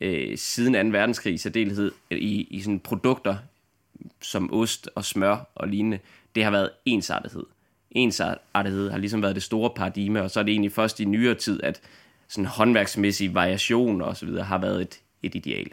øh, 0.00 0.38
siden 0.38 0.92
2. 0.92 0.98
verdenskrig 0.98 1.34
i 1.34 1.38
særdeleshed 1.38 1.92
i, 2.10 2.46
i 2.50 2.60
sådan 2.60 2.80
produkter 2.80 3.36
som 4.22 4.52
ost 4.52 4.88
og 4.94 5.04
smør 5.04 5.50
og 5.54 5.68
lignende, 5.68 5.98
det 6.36 6.44
har 6.44 6.50
været 6.50 6.70
ensartethed. 6.84 7.44
Ensartethed 7.90 8.90
har 8.90 8.98
ligesom 8.98 9.22
været 9.22 9.34
det 9.34 9.42
store 9.42 9.70
paradigme, 9.76 10.22
og 10.22 10.30
så 10.30 10.40
er 10.40 10.44
det 10.44 10.52
egentlig 10.52 10.72
først 10.72 11.00
i 11.00 11.04
nyere 11.04 11.34
tid, 11.34 11.62
at 11.62 11.80
sådan 12.28 12.46
håndværksmæssig 12.46 13.34
variation 13.34 14.02
og 14.02 14.16
så 14.16 14.26
videre 14.26 14.44
har 14.44 14.58
været 14.58 14.80
et, 14.80 15.00
et 15.22 15.34
ideal. 15.34 15.66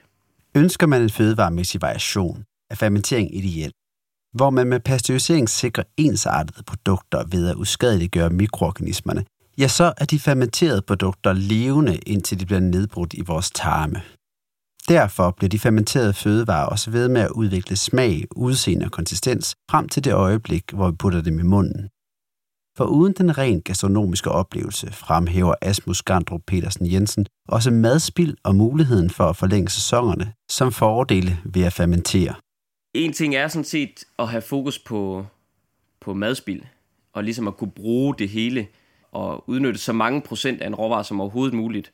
Ønsker 0.55 0.87
man 0.87 1.01
en 1.01 1.09
fødevaremæssig 1.09 1.81
variation, 1.81 2.43
er 2.69 2.75
fermentering 2.75 3.35
ideel, 3.35 3.71
hvor 4.33 4.49
man 4.49 4.67
med 4.67 4.79
pasteurisering 4.79 5.49
sikrer 5.49 5.83
ensartede 5.97 6.63
produkter 6.63 7.23
ved 7.31 7.49
at 7.49 7.55
uskadeliggøre 7.55 8.29
mikroorganismerne, 8.29 9.25
ja, 9.57 9.67
så 9.67 9.93
er 9.97 10.05
de 10.05 10.19
fermenterede 10.19 10.81
produkter 10.81 11.33
levende, 11.33 11.95
indtil 11.97 12.39
de 12.39 12.45
bliver 12.45 12.59
nedbrudt 12.59 13.13
i 13.13 13.21
vores 13.21 13.51
tarme. 13.51 14.01
Derfor 14.89 15.31
bliver 15.31 15.49
de 15.49 15.59
fermenterede 15.59 16.13
fødevarer 16.13 16.65
også 16.65 16.91
ved 16.91 17.09
med 17.09 17.21
at 17.21 17.31
udvikle 17.31 17.75
smag, 17.75 18.23
udseende 18.35 18.85
og 18.85 18.91
konsistens 18.91 19.55
frem 19.71 19.89
til 19.89 20.03
det 20.03 20.13
øjeblik, 20.13 20.63
hvor 20.73 20.89
vi 20.89 20.95
putter 20.95 21.21
dem 21.21 21.39
i 21.39 21.43
munden. 21.43 21.89
For 22.77 22.85
uden 22.85 23.13
den 23.13 23.37
rent 23.37 23.63
gastronomiske 23.65 24.31
oplevelse 24.31 24.93
fremhæver 24.93 25.55
Asmus 25.61 26.01
Gandrup 26.01 26.41
Petersen 26.47 26.91
Jensen 26.91 27.25
også 27.47 27.71
madspild 27.71 28.37
og 28.43 28.55
muligheden 28.55 29.09
for 29.09 29.23
at 29.23 29.35
forlænge 29.35 29.69
sæsonerne 29.69 30.33
som 30.49 30.71
fordele 30.71 31.37
ved 31.45 31.63
at 31.63 31.73
fermentere. 31.73 32.35
En 32.93 33.13
ting 33.13 33.35
er 33.35 33.47
sådan 33.47 33.63
set 33.63 34.03
at 34.19 34.27
have 34.27 34.41
fokus 34.41 34.79
på, 34.79 35.25
på 36.01 36.13
madspild, 36.13 36.61
og 37.13 37.23
ligesom 37.23 37.47
at 37.47 37.57
kunne 37.57 37.71
bruge 37.71 38.15
det 38.19 38.29
hele 38.29 38.67
og 39.11 39.49
udnytte 39.49 39.79
så 39.79 39.93
mange 39.93 40.21
procent 40.21 40.61
af 40.61 40.67
en 40.67 40.75
råvare 40.75 41.03
som 41.03 41.21
overhovedet 41.21 41.53
muligt. 41.53 41.91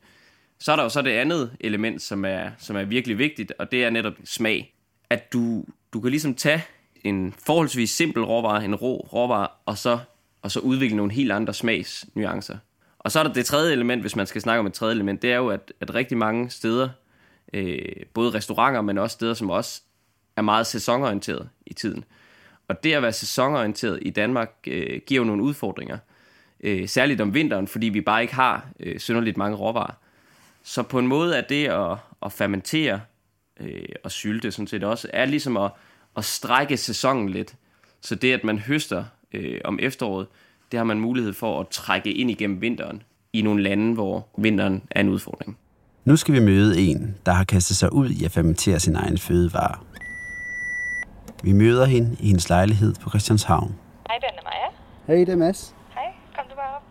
Så 0.60 0.72
er 0.72 0.76
der 0.76 0.84
jo 0.84 0.90
så 0.90 1.02
det 1.02 1.12
andet 1.12 1.52
element, 1.60 2.02
som 2.02 2.26
er, 2.26 2.50
som 2.58 2.76
er 2.76 2.84
virkelig 2.84 3.18
vigtigt, 3.18 3.54
og 3.60 3.72
det 3.72 3.84
er 3.84 3.90
netop 3.90 4.14
smag. 4.24 4.74
At 5.10 5.34
du, 5.34 5.66
du 5.94 6.00
kan 6.00 6.10
ligesom 6.10 6.36
tage 6.36 6.64
en 7.04 7.34
forholdsvis 7.46 7.92
simpel 7.92 8.24
råvare, 8.24 8.66
en 8.66 8.76
rå 8.76 8.98
råvare, 9.14 9.48
og 9.66 9.78
så, 9.78 10.00
og 10.42 10.52
så 10.52 10.60
udvikle 10.60 10.98
nogle 10.98 11.12
helt 11.12 11.32
andre 11.32 11.54
smagsnuancer. 11.54 12.58
Og 13.00 13.12
så 13.12 13.20
er 13.20 13.24
der 13.24 13.34
det 13.34 13.46
tredje 13.46 13.74
element, 13.74 14.02
hvis 14.02 14.16
man 14.16 14.28
skal 14.28 14.42
snakke 14.42 14.60
om 14.60 14.66
et 14.66 14.74
tredje 14.74 14.94
element, 14.94 15.22
det 15.22 15.32
er 15.32 15.38
jo, 15.38 15.48
at, 15.48 15.74
at 15.82 15.96
rigtig 15.96 16.18
mange 16.18 16.50
steder, 16.50 16.90
øh, 17.54 17.80
både 18.14 18.32
restauranter, 18.32 18.82
men 18.82 18.98
også 18.98 19.14
steder 19.14 19.34
som 19.34 19.50
os, 19.50 19.84
er 20.36 20.42
meget 20.42 20.68
sæsonorienteret 20.68 21.50
i 21.66 21.74
tiden. 21.74 22.04
Og 22.68 22.84
det 22.84 22.94
at 22.94 23.02
være 23.02 23.14
sæsonorienteret 23.14 24.00
i 24.02 24.10
Danmark 24.10 24.52
øh, 24.68 25.02
giver 25.08 25.22
jo 25.22 25.26
nogle 25.26 25.44
udfordringer. 25.44 25.98
Øh, 26.64 26.88
særligt 26.88 27.22
om 27.22 27.34
vinteren, 27.34 27.68
fordi 27.68 27.90
vi 27.90 28.02
bare 28.02 28.22
ikke 28.22 28.36
har 28.36 28.68
øh, 28.80 29.00
synderligt 29.00 29.38
mange 29.38 29.58
råvarer. 29.58 29.94
Så 30.70 30.84
på 30.84 31.00
en 31.00 31.08
måde 31.08 31.38
er 31.38 31.42
det 31.42 31.68
at, 31.68 31.98
at 32.26 32.32
fermentere 32.32 33.02
øh, 33.60 33.82
og 34.04 34.12
sylte 34.12 34.52
sådan 34.52 34.68
set 34.68 34.84
også, 34.84 35.10
er 35.14 35.26
ligesom 35.26 35.58
at, 35.58 35.72
at 36.18 36.26
strække 36.26 36.78
sæsonen 36.78 37.30
lidt. 37.30 37.56
Så 38.02 38.16
det, 38.16 38.34
at 38.34 38.44
man 38.44 38.60
høster 38.60 39.04
øh, 39.34 39.62
om 39.66 39.80
efteråret, 39.82 40.28
det 40.72 40.78
har 40.78 40.84
man 40.84 41.00
mulighed 41.00 41.34
for 41.34 41.60
at 41.60 41.68
trække 41.68 42.12
ind 42.12 42.32
igennem 42.32 42.62
vinteren 42.62 43.04
i 43.34 43.42
nogle 43.42 43.64
lande, 43.64 43.94
hvor 43.94 44.28
vinteren 44.38 44.84
er 44.92 45.02
en 45.02 45.10
udfordring. 45.10 45.58
Nu 46.06 46.16
skal 46.16 46.34
vi 46.34 46.40
møde 46.40 46.80
en, 46.80 47.16
der 47.26 47.32
har 47.32 47.44
kastet 47.44 47.78
sig 47.78 47.94
ud 47.94 48.10
i 48.10 48.26
at 48.26 48.32
fermentere 48.32 48.80
sin 48.80 48.96
egen 48.96 49.18
fødevare. 49.18 49.80
Vi 51.44 51.52
møder 51.52 51.86
hende 51.86 52.18
i 52.20 52.28
hendes 52.28 52.50
lejlighed 52.50 52.94
på 53.02 53.10
Christianshavn. 53.10 53.76
Hej, 54.08 54.18
den 54.18 54.30
er 54.38 54.44
Maja. 54.44 54.70
Hej, 55.08 55.26
det 55.26 55.30
er 55.30 55.36
Mads. 55.36 55.76
Hej, 55.94 56.14
kom 56.36 56.46
du 56.50 56.56
bare 56.56 56.76
op. 56.76 56.84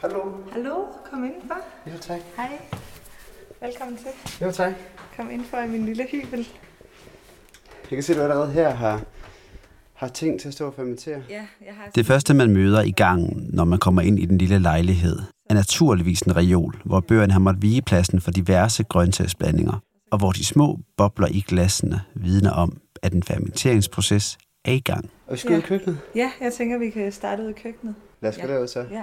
Hallo. 0.00 0.20
Hallo, 0.52 0.74
kom 1.10 1.24
indenfor. 1.24 1.56
Jo, 1.86 1.97
tak. 2.08 2.20
Hej. 2.36 2.48
Velkommen 3.60 3.96
til. 3.96 4.06
Jo, 4.46 4.52
tak. 4.52 4.72
Kom 5.16 5.30
indenfor 5.30 5.58
i 5.58 5.68
min 5.68 5.84
lille 5.86 6.06
hybel. 6.10 6.38
Jeg 7.90 7.96
kan 7.96 8.02
se, 8.02 8.12
at 8.12 8.16
du 8.18 8.22
allerede 8.22 8.52
her 8.52 8.70
har, 8.74 9.00
har 9.94 10.08
ting 10.08 10.40
til 10.40 10.48
at 10.48 10.54
stå 10.54 10.66
og 10.66 10.74
fermentere. 10.74 11.22
Ja, 11.30 11.46
jeg 11.66 11.74
har... 11.74 11.90
Det 11.94 12.06
første, 12.06 12.34
man 12.34 12.50
møder 12.50 12.82
i 12.82 12.90
gangen, 12.90 13.46
når 13.52 13.64
man 13.64 13.78
kommer 13.78 14.02
ind 14.02 14.18
i 14.18 14.24
den 14.26 14.38
lille 14.38 14.58
lejlighed, 14.58 15.18
er 15.50 15.54
naturligvis 15.54 16.20
en 16.20 16.36
reol, 16.36 16.76
hvor 16.84 17.00
bøgerne 17.00 17.32
har 17.32 17.40
måttet 17.40 17.62
vige 17.62 17.82
pladsen 17.82 18.20
for 18.20 18.30
diverse 18.30 18.84
grøntsagsblandinger, 18.84 19.82
og 20.10 20.18
hvor 20.18 20.32
de 20.32 20.44
små 20.44 20.78
bobler 20.96 21.28
i 21.30 21.44
glassene 21.48 22.00
vidner 22.14 22.50
om, 22.50 22.80
at 23.02 23.12
en 23.12 23.22
fermenteringsproces 23.22 24.38
er 24.64 24.72
i 24.72 24.80
gang. 24.80 25.10
Og 25.26 25.32
vi 25.32 25.38
skal 25.38 25.50
Ja. 25.50 25.56
ud 25.56 25.62
i 25.62 25.66
køkkenet. 25.66 25.98
Ja, 26.14 26.30
jeg 26.40 26.52
tænker, 26.52 26.78
vi 26.78 26.90
kan 26.90 27.12
starte 27.12 27.42
ud 27.42 27.48
i 27.48 27.52
køkkenet. 27.52 27.94
Lad 28.20 28.30
os 28.30 28.36
gå 28.36 28.46
Ja. 28.46 28.52
derud 28.54 28.68
så. 28.68 28.86
Ja. 28.90 29.02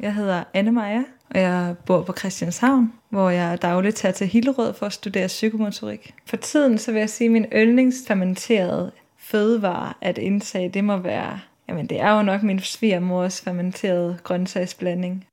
Jeg 0.00 0.14
hedder 0.14 0.44
Anne 0.54 0.72
Maja, 0.72 1.02
og 1.30 1.40
jeg 1.40 1.74
bor 1.86 2.02
på 2.02 2.12
Christianshavn, 2.12 2.92
hvor 3.08 3.30
jeg 3.30 3.62
dagligt 3.62 3.96
tager 3.96 4.12
til 4.12 4.26
Hillerød 4.26 4.74
for 4.74 4.86
at 4.86 4.92
studere 4.92 5.26
psykomotorik. 5.26 6.14
For 6.26 6.36
tiden 6.36 6.78
så 6.78 6.92
vil 6.92 6.98
jeg 6.98 7.10
sige, 7.10 7.26
at 7.26 7.32
min 7.32 7.44
yndlingsfermenterede 7.44 8.92
fødevare 9.18 9.92
at 10.00 10.18
indtage, 10.18 10.68
det 10.68 10.84
må 10.84 10.96
være, 10.96 11.40
jamen 11.68 11.86
det 11.86 12.00
er 12.00 12.16
jo 12.16 12.22
nok 12.22 12.42
min 12.42 12.60
svigermors 12.60 13.40
fermenterede 13.40 14.18
grøntsagsblanding. 14.22 15.26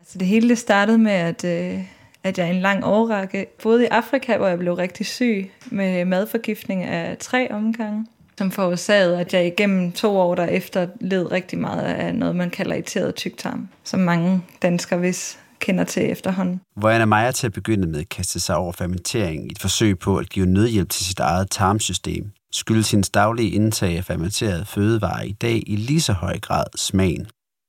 Altså 0.00 0.18
det 0.18 0.26
hele 0.26 0.48
det 0.48 0.58
startede 0.58 0.98
med, 0.98 1.12
at, 1.12 1.44
øh, 1.44 1.84
at 2.24 2.38
jeg 2.38 2.48
i 2.48 2.56
en 2.56 2.62
lang 2.62 2.84
årrække 2.84 3.46
boede 3.62 3.84
i 3.84 3.88
Afrika, 3.90 4.36
hvor 4.36 4.46
jeg 4.46 4.58
blev 4.58 4.74
rigtig 4.74 5.06
syg 5.06 5.50
med 5.66 6.04
madforgiftning 6.04 6.82
af 6.82 7.18
tre 7.18 7.50
omgange 7.50 8.06
som 8.42 8.50
forårsagede, 8.50 9.20
at 9.20 9.34
jeg 9.34 9.46
igennem 9.46 9.92
to 9.92 10.16
år 10.16 10.34
derefter 10.34 10.86
led 11.00 11.32
rigtig 11.32 11.58
meget 11.58 11.82
af 11.82 12.14
noget, 12.14 12.36
man 12.36 12.50
kalder 12.50 12.74
irriteret 12.74 13.14
tyktarm, 13.14 13.68
som 13.84 14.00
mange 14.00 14.42
danskere 14.62 15.00
vist 15.00 15.38
kender 15.58 15.84
til 15.84 16.10
efterhånden. 16.10 16.60
Hvor 16.76 16.90
Anna 16.90 17.04
Meyer 17.04 17.30
til 17.30 17.46
at 17.46 17.52
begynde 17.52 17.86
med 17.86 18.04
kaste 18.04 18.40
sig 18.40 18.56
over 18.56 18.72
fermentering 18.72 19.48
i 19.48 19.52
et 19.52 19.58
forsøg 19.58 19.98
på 19.98 20.16
at 20.16 20.30
give 20.30 20.46
nødhjælp 20.46 20.88
til 20.88 21.06
sit 21.06 21.20
eget 21.20 21.50
tarmsystem, 21.50 22.30
skyldes 22.52 22.90
hendes 22.90 23.10
daglige 23.10 23.50
indtag 23.50 23.96
af 23.96 24.04
fermenterede 24.04 24.64
fødevarer 24.64 25.22
i 25.22 25.32
dag 25.32 25.62
i 25.66 25.76
lige 25.76 26.00
så 26.00 26.12
høj 26.12 26.38
grad 26.38 26.64
smagen. 26.76 27.26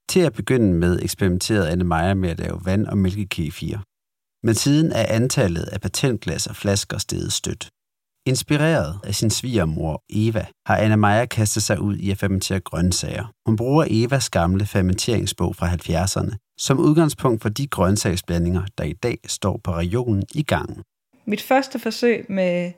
Til 0.09 0.19
at 0.19 0.33
begynde 0.33 0.73
med 0.73 0.99
eksperimenterede 1.01 1.69
Anne 1.69 1.83
Meyer 1.83 2.13
med 2.13 2.29
at 2.29 2.39
lave 2.39 2.61
vand- 2.65 2.87
og 2.87 2.97
mælkekefir. 2.97 3.77
Men 4.45 4.55
siden 4.55 4.91
er 4.91 5.05
antallet 5.09 5.63
af 5.63 5.81
patentglas 5.81 6.47
og 6.47 6.55
flasker 6.55 6.97
steget 6.97 7.33
stødt. 7.33 7.69
Inspireret 8.25 8.99
af 9.03 9.15
sin 9.15 9.29
svigermor 9.29 10.03
Eva, 10.09 10.45
har 10.65 10.77
Anna 10.77 10.95
Meyer 10.95 11.25
kastet 11.25 11.63
sig 11.63 11.79
ud 11.79 11.97
i 11.97 12.11
at 12.11 12.17
fermentere 12.17 12.59
grøntsager. 12.59 13.25
Hun 13.45 13.55
bruger 13.55 13.85
Evas 13.89 14.29
gamle 14.29 14.65
fermenteringsbog 14.65 15.55
fra 15.55 15.67
70'erne 15.67 16.55
som 16.57 16.79
udgangspunkt 16.79 17.41
for 17.41 17.49
de 17.49 17.67
grøntsagsblandinger, 17.67 18.63
der 18.77 18.83
i 18.83 18.93
dag 18.93 19.17
står 19.27 19.59
på 19.63 19.71
regionen 19.71 20.23
i 20.33 20.43
gangen. 20.43 20.83
Mit 21.25 21.41
første 21.41 21.79
forsøg 21.79 22.25
med 22.29 22.71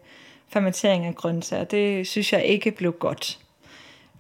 fermentering 0.48 1.06
af 1.06 1.16
grøntsager, 1.16 1.64
det 1.64 2.08
synes 2.08 2.34
jeg 2.34 2.46
ikke 2.46 2.72
blev 2.72 2.92
godt. 2.92 3.40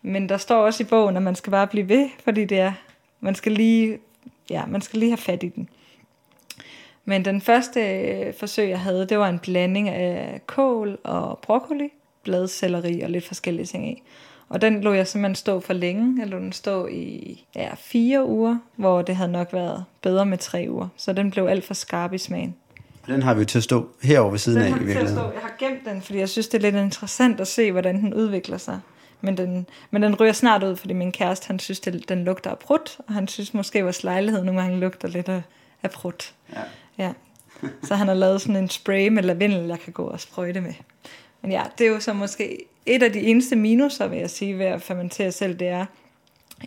Men 0.01 0.29
der 0.29 0.37
står 0.37 0.65
også 0.65 0.83
i 0.83 0.85
bogen, 0.85 1.17
at 1.17 1.23
man 1.23 1.35
skal 1.35 1.51
bare 1.51 1.67
blive 1.67 1.89
ved, 1.89 2.09
fordi 2.23 2.45
det 2.45 2.59
er, 2.59 2.73
man 3.19 3.35
skal 3.35 3.51
lige, 3.51 3.97
ja, 4.49 4.65
man 4.65 4.81
skal 4.81 4.99
lige 4.99 5.11
have 5.11 5.17
fat 5.17 5.43
i 5.43 5.49
den. 5.49 5.69
Men 7.05 7.25
den 7.25 7.41
første 7.41 7.79
øh, 7.79 8.33
forsøg, 8.33 8.69
jeg 8.69 8.79
havde, 8.79 9.05
det 9.05 9.19
var 9.19 9.29
en 9.29 9.39
blanding 9.39 9.89
af 9.89 10.41
kål 10.47 10.97
og 11.03 11.39
broccoli, 11.39 11.89
bladcelleri 12.23 13.01
og 13.01 13.09
lidt 13.09 13.27
forskellige 13.27 13.65
ting 13.65 13.89
i. 13.89 14.03
Og 14.49 14.61
den 14.61 14.81
lå 14.81 14.93
jeg 14.93 15.07
simpelthen 15.07 15.35
stå 15.35 15.59
for 15.59 15.73
længe. 15.73 16.15
Jeg 16.19 16.27
lå 16.27 16.37
den 16.39 16.51
stå 16.51 16.87
i 16.87 17.45
ja, 17.55 17.69
fire 17.77 18.25
uger, 18.25 18.57
hvor 18.75 19.01
det 19.01 19.15
havde 19.15 19.31
nok 19.31 19.53
været 19.53 19.85
bedre 20.01 20.25
med 20.25 20.37
tre 20.37 20.67
uger. 20.69 20.87
Så 20.97 21.13
den 21.13 21.31
blev 21.31 21.45
alt 21.45 21.63
for 21.63 21.73
skarp 21.73 22.13
i 22.13 22.17
smagen. 22.17 22.55
Den 23.07 23.23
har 23.23 23.33
vi 23.33 23.45
til 23.45 23.57
at 23.57 23.63
stå 23.63 23.89
herovre 24.03 24.31
ved 24.31 24.39
siden 24.39 24.61
Den 24.61 24.65
af 24.65 24.69
i 24.69 24.79
virkeligheden. 24.79 25.17
stå. 25.17 25.31
Jeg 25.31 25.41
har 25.41 25.55
gemt 25.59 25.85
den, 25.85 26.01
fordi 26.01 26.19
jeg 26.19 26.29
synes, 26.29 26.47
det 26.47 26.57
er 26.57 26.61
lidt 26.61 26.75
interessant 26.75 27.41
at 27.41 27.47
se, 27.47 27.71
hvordan 27.71 28.01
den 28.01 28.13
udvikler 28.13 28.57
sig. 28.57 28.79
Men 29.21 29.37
den, 29.37 29.67
men 29.91 30.03
den 30.03 30.15
ryger 30.15 30.33
snart 30.33 30.63
ud, 30.63 30.75
fordi 30.75 30.93
min 30.93 31.11
kæreste, 31.11 31.47
han 31.47 31.59
synes, 31.59 31.79
det, 31.79 32.09
den 32.09 32.23
lugter 32.23 32.49
af 32.51 32.59
prut, 32.59 32.97
og 33.07 33.13
han 33.13 33.27
synes 33.27 33.53
måske, 33.53 33.83
vores 33.83 34.03
lejlighed 34.03 34.43
nogle 34.43 34.61
gange 34.61 34.79
lugter 34.79 35.07
lidt 35.07 35.29
af, 35.29 35.41
af 35.83 35.91
prut. 35.91 36.33
Ja. 36.53 36.59
Ja. 36.97 37.11
Så 37.83 37.95
han 37.95 38.07
har 38.07 38.15
lavet 38.15 38.41
sådan 38.41 38.55
en 38.55 38.69
spray 38.69 39.07
med 39.07 39.23
lavendel, 39.23 39.67
jeg 39.67 39.79
kan 39.79 39.93
gå 39.93 40.03
og 40.03 40.19
sprøjte 40.19 40.61
med. 40.61 40.73
Men 41.41 41.51
ja, 41.51 41.63
det 41.77 41.87
er 41.87 41.91
jo 41.91 41.99
så 41.99 42.13
måske 42.13 42.65
et 42.85 43.03
af 43.03 43.13
de 43.13 43.19
eneste 43.19 43.55
minuser, 43.55 44.07
vil 44.07 44.19
jeg 44.19 44.29
sige, 44.29 44.59
ved 44.59 44.65
at 44.65 44.81
fermentere 44.81 45.31
selv, 45.31 45.59
det 45.59 45.67
er 45.67 45.85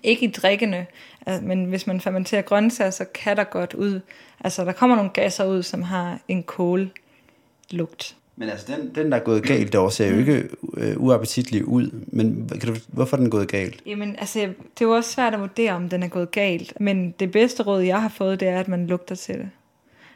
ikke 0.02 0.26
i 0.26 0.30
drikkende, 0.30 0.86
altså, 1.26 1.46
men 1.46 1.64
hvis 1.64 1.86
man 1.86 2.00
fermenterer 2.00 2.42
grøntsager, 2.42 2.90
så 2.90 3.04
kan 3.14 3.36
der 3.36 3.44
godt 3.44 3.74
ud, 3.74 4.00
altså 4.40 4.64
der 4.64 4.72
kommer 4.72 4.96
nogle 4.96 5.10
gasser 5.10 5.44
ud, 5.44 5.62
som 5.62 5.82
har 5.82 6.20
en 6.28 6.42
kållugt. 6.42 8.16
Men 8.36 8.48
altså, 8.48 8.76
den, 8.76 8.94
den 8.94 9.12
der 9.12 9.18
er 9.18 9.22
gået 9.22 9.42
galt 9.42 9.72
derovre, 9.72 9.92
ser 9.92 10.10
jo 10.10 10.18
ikke 10.18 10.48
øh, 10.76 10.94
uappetitlig 10.96 11.64
ud. 11.64 11.90
Men 12.06 12.50
kan 12.60 12.74
du, 12.74 12.80
hvorfor 12.88 13.16
er 13.16 13.20
den 13.20 13.30
gået 13.30 13.48
galt? 13.48 13.82
Jamen, 13.86 14.16
altså, 14.18 14.38
det 14.38 14.80
er 14.80 14.84
jo 14.84 14.90
også 14.90 15.12
svært 15.12 15.34
at 15.34 15.40
vurdere, 15.40 15.72
om 15.72 15.88
den 15.88 16.02
er 16.02 16.08
gået 16.08 16.30
galt. 16.30 16.80
Men 16.80 17.14
det 17.20 17.32
bedste 17.32 17.62
råd, 17.62 17.80
jeg 17.80 18.02
har 18.02 18.08
fået, 18.08 18.40
det 18.40 18.48
er, 18.48 18.60
at 18.60 18.68
man 18.68 18.86
lugter 18.86 19.14
til 19.14 19.34
det. 19.34 19.50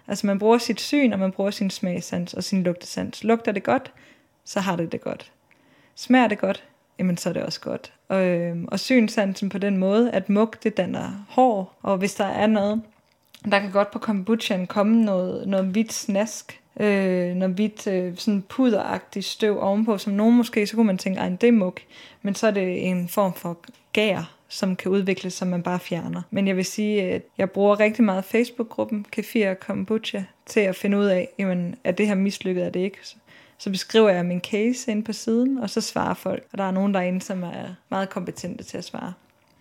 Altså, 0.08 0.26
man 0.26 0.38
bruger 0.38 0.58
sit 0.58 0.80
syn, 0.80 1.12
og 1.12 1.18
man 1.18 1.32
bruger 1.32 1.50
sin 1.50 1.70
smagsans 1.70 2.34
og 2.34 2.44
sin 2.44 2.62
lugtesans. 2.62 3.24
Lugter 3.24 3.52
det 3.52 3.62
godt, 3.62 3.92
så 4.44 4.60
har 4.60 4.76
det 4.76 4.92
det 4.92 5.00
godt. 5.00 5.32
Smager 5.94 6.28
det 6.28 6.38
godt, 6.38 6.64
jamen 6.98 7.16
så 7.16 7.28
er 7.28 7.32
det 7.32 7.42
også 7.42 7.60
godt. 7.60 7.92
Og, 8.08 8.24
øh, 8.24 8.56
og 8.68 8.80
synsansen 8.80 9.48
på 9.48 9.58
den 9.58 9.76
måde, 9.76 10.10
at 10.10 10.28
mug, 10.28 10.54
det 10.62 10.76
danner 10.76 11.24
hår, 11.28 11.78
og 11.82 11.98
hvis 11.98 12.14
der 12.14 12.24
er 12.24 12.46
noget, 12.46 12.82
der 13.50 13.58
kan 13.58 13.70
godt 13.70 13.90
på 13.90 13.98
kombuchaen 13.98 14.66
komme 14.66 15.04
noget, 15.04 15.48
noget 15.48 15.66
hvidt 15.66 15.92
snask, 15.92 16.60
øh, 16.80 17.34
noget 17.34 17.54
hvidt, 17.54 17.86
øh, 17.86 18.16
sådan 18.16 18.42
puderagtigt 18.42 19.26
støv 19.26 19.60
ovenpå, 19.60 19.98
som 19.98 20.12
nogen 20.12 20.36
måske, 20.36 20.66
så 20.66 20.76
kunne 20.76 20.86
man 20.86 20.98
tænke, 20.98 21.20
ej, 21.20 21.28
det 21.28 21.48
er 21.48 21.52
mug, 21.52 21.76
Men 22.22 22.34
så 22.34 22.46
er 22.46 22.50
det 22.50 22.88
en 22.88 23.08
form 23.08 23.34
for 23.34 23.58
gær, 23.92 24.34
som 24.52 24.76
kan 24.76 24.90
udvikles, 24.90 25.34
som 25.34 25.48
man 25.48 25.62
bare 25.62 25.78
fjerner. 25.78 26.22
Men 26.30 26.48
jeg 26.48 26.56
vil 26.56 26.64
sige, 26.64 27.02
at 27.02 27.22
jeg 27.38 27.50
bruger 27.50 27.80
rigtig 27.80 28.04
meget 28.04 28.24
Facebook-gruppen 28.24 29.06
Kefir 29.10 29.50
og 29.50 29.60
Kombucha 29.60 30.22
til 30.46 30.60
at 30.60 30.76
finde 30.76 30.98
ud 30.98 31.04
af, 31.04 31.28
jamen, 31.38 31.74
er 31.84 31.92
det 31.92 32.06
her 32.06 32.14
mislykket, 32.14 32.64
er 32.64 32.70
det 32.70 32.80
ikke? 32.80 32.98
Så 33.58 33.70
beskriver 33.70 34.08
jeg 34.08 34.26
min 34.26 34.40
case 34.40 34.90
ind 34.90 35.04
på 35.04 35.12
siden, 35.12 35.58
og 35.58 35.70
så 35.70 35.80
svarer 35.80 36.14
folk. 36.14 36.42
Og 36.52 36.58
der 36.58 36.64
er 36.64 36.70
nogen 36.70 36.94
derinde, 36.94 37.20
som 37.20 37.42
er 37.42 37.74
meget 37.90 38.10
kompetente 38.10 38.64
til 38.64 38.78
at 38.78 38.84
svare. 38.84 39.12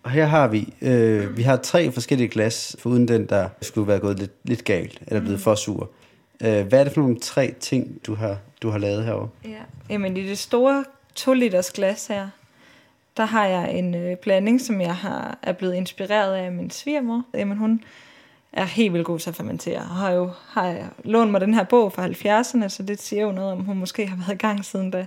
Og 0.02 0.10
her 0.10 0.26
har 0.26 0.48
vi, 0.48 0.74
øh, 0.80 1.36
vi 1.36 1.42
har 1.42 1.56
tre 1.56 1.92
forskellige 1.92 2.28
glas, 2.28 2.76
foruden 2.78 3.08
den, 3.08 3.26
der 3.26 3.48
skulle 3.62 3.88
være 3.88 3.98
gået 3.98 4.18
lidt, 4.18 4.32
lidt 4.44 4.64
galt, 4.64 5.02
eller 5.06 5.20
blevet 5.20 5.38
mm. 5.38 5.42
for 5.42 5.54
sur. 5.54 5.90
Øh, 6.42 6.66
hvad 6.66 6.80
er 6.80 6.84
det 6.84 6.92
for 6.92 7.00
nogle 7.00 7.18
tre 7.20 7.54
ting, 7.60 8.06
du 8.06 8.14
har, 8.14 8.38
du 8.62 8.70
har 8.70 8.78
lavet 8.78 9.04
herovre? 9.04 9.28
Ja. 9.44 9.62
Jamen 9.90 10.16
i 10.16 10.22
det 10.22 10.38
store 10.38 10.84
2 11.14 11.32
liters 11.32 11.70
glas 11.70 12.06
her, 12.06 12.28
der 13.16 13.24
har 13.24 13.46
jeg 13.46 13.74
en 13.74 13.94
øh, 13.94 14.16
blanding, 14.16 14.60
som 14.60 14.80
jeg 14.80 14.96
har, 14.96 15.38
er 15.42 15.52
blevet 15.52 15.74
inspireret 15.74 16.34
af 16.34 16.52
min 16.52 16.70
svigermor. 16.70 17.22
Jamen 17.34 17.58
hun 17.58 17.84
er 18.52 18.64
helt 18.64 18.92
vildt 18.92 19.06
god 19.06 19.18
til 19.18 19.30
at 19.30 19.36
fermentere. 19.36 19.78
Og 19.78 19.86
har 19.86 20.10
jo 20.10 20.30
har 20.48 20.66
jeg 20.66 20.88
lånt 21.04 21.30
mig 21.30 21.40
den 21.40 21.54
her 21.54 21.64
bog 21.64 21.92
fra 21.92 22.06
70'erne, 22.06 22.68
så 22.68 22.82
det 22.82 23.02
siger 23.02 23.22
jo 23.22 23.32
noget 23.32 23.52
om, 23.52 23.64
hun 23.64 23.78
måske 23.78 24.06
har 24.06 24.16
været 24.16 24.34
i 24.34 24.38
gang 24.38 24.64
siden 24.64 24.90
da. 24.90 25.06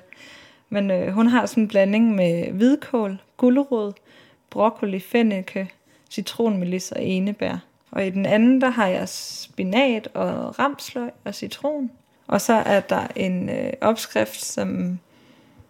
Men 0.70 0.92
øh, 0.92 1.14
hun 1.14 1.28
har 1.28 1.46
sådan 1.46 1.64
en 1.64 1.68
blanding 1.68 2.16
med 2.16 2.52
hvidkål, 2.52 3.22
gulerod, 3.38 3.94
broccoli, 4.50 5.00
fennike, 5.00 5.72
citronmelis 6.12 6.92
og 6.92 7.04
enebær. 7.04 7.58
Og 7.92 8.08
i 8.08 8.10
den 8.10 8.26
anden, 8.26 8.62
der 8.62 8.70
har 8.70 8.88
jeg 8.88 9.10
spinat 9.10 10.08
og 10.14 10.60
ramsløg 10.60 11.12
og 11.24 11.36
citron. 11.36 11.92
Og 12.28 12.42
så 12.42 12.54
er 12.54 12.80
der 12.80 13.08
en 13.16 13.50
øh, 13.50 13.74
opskrift 13.82 14.46
som 14.46 15.00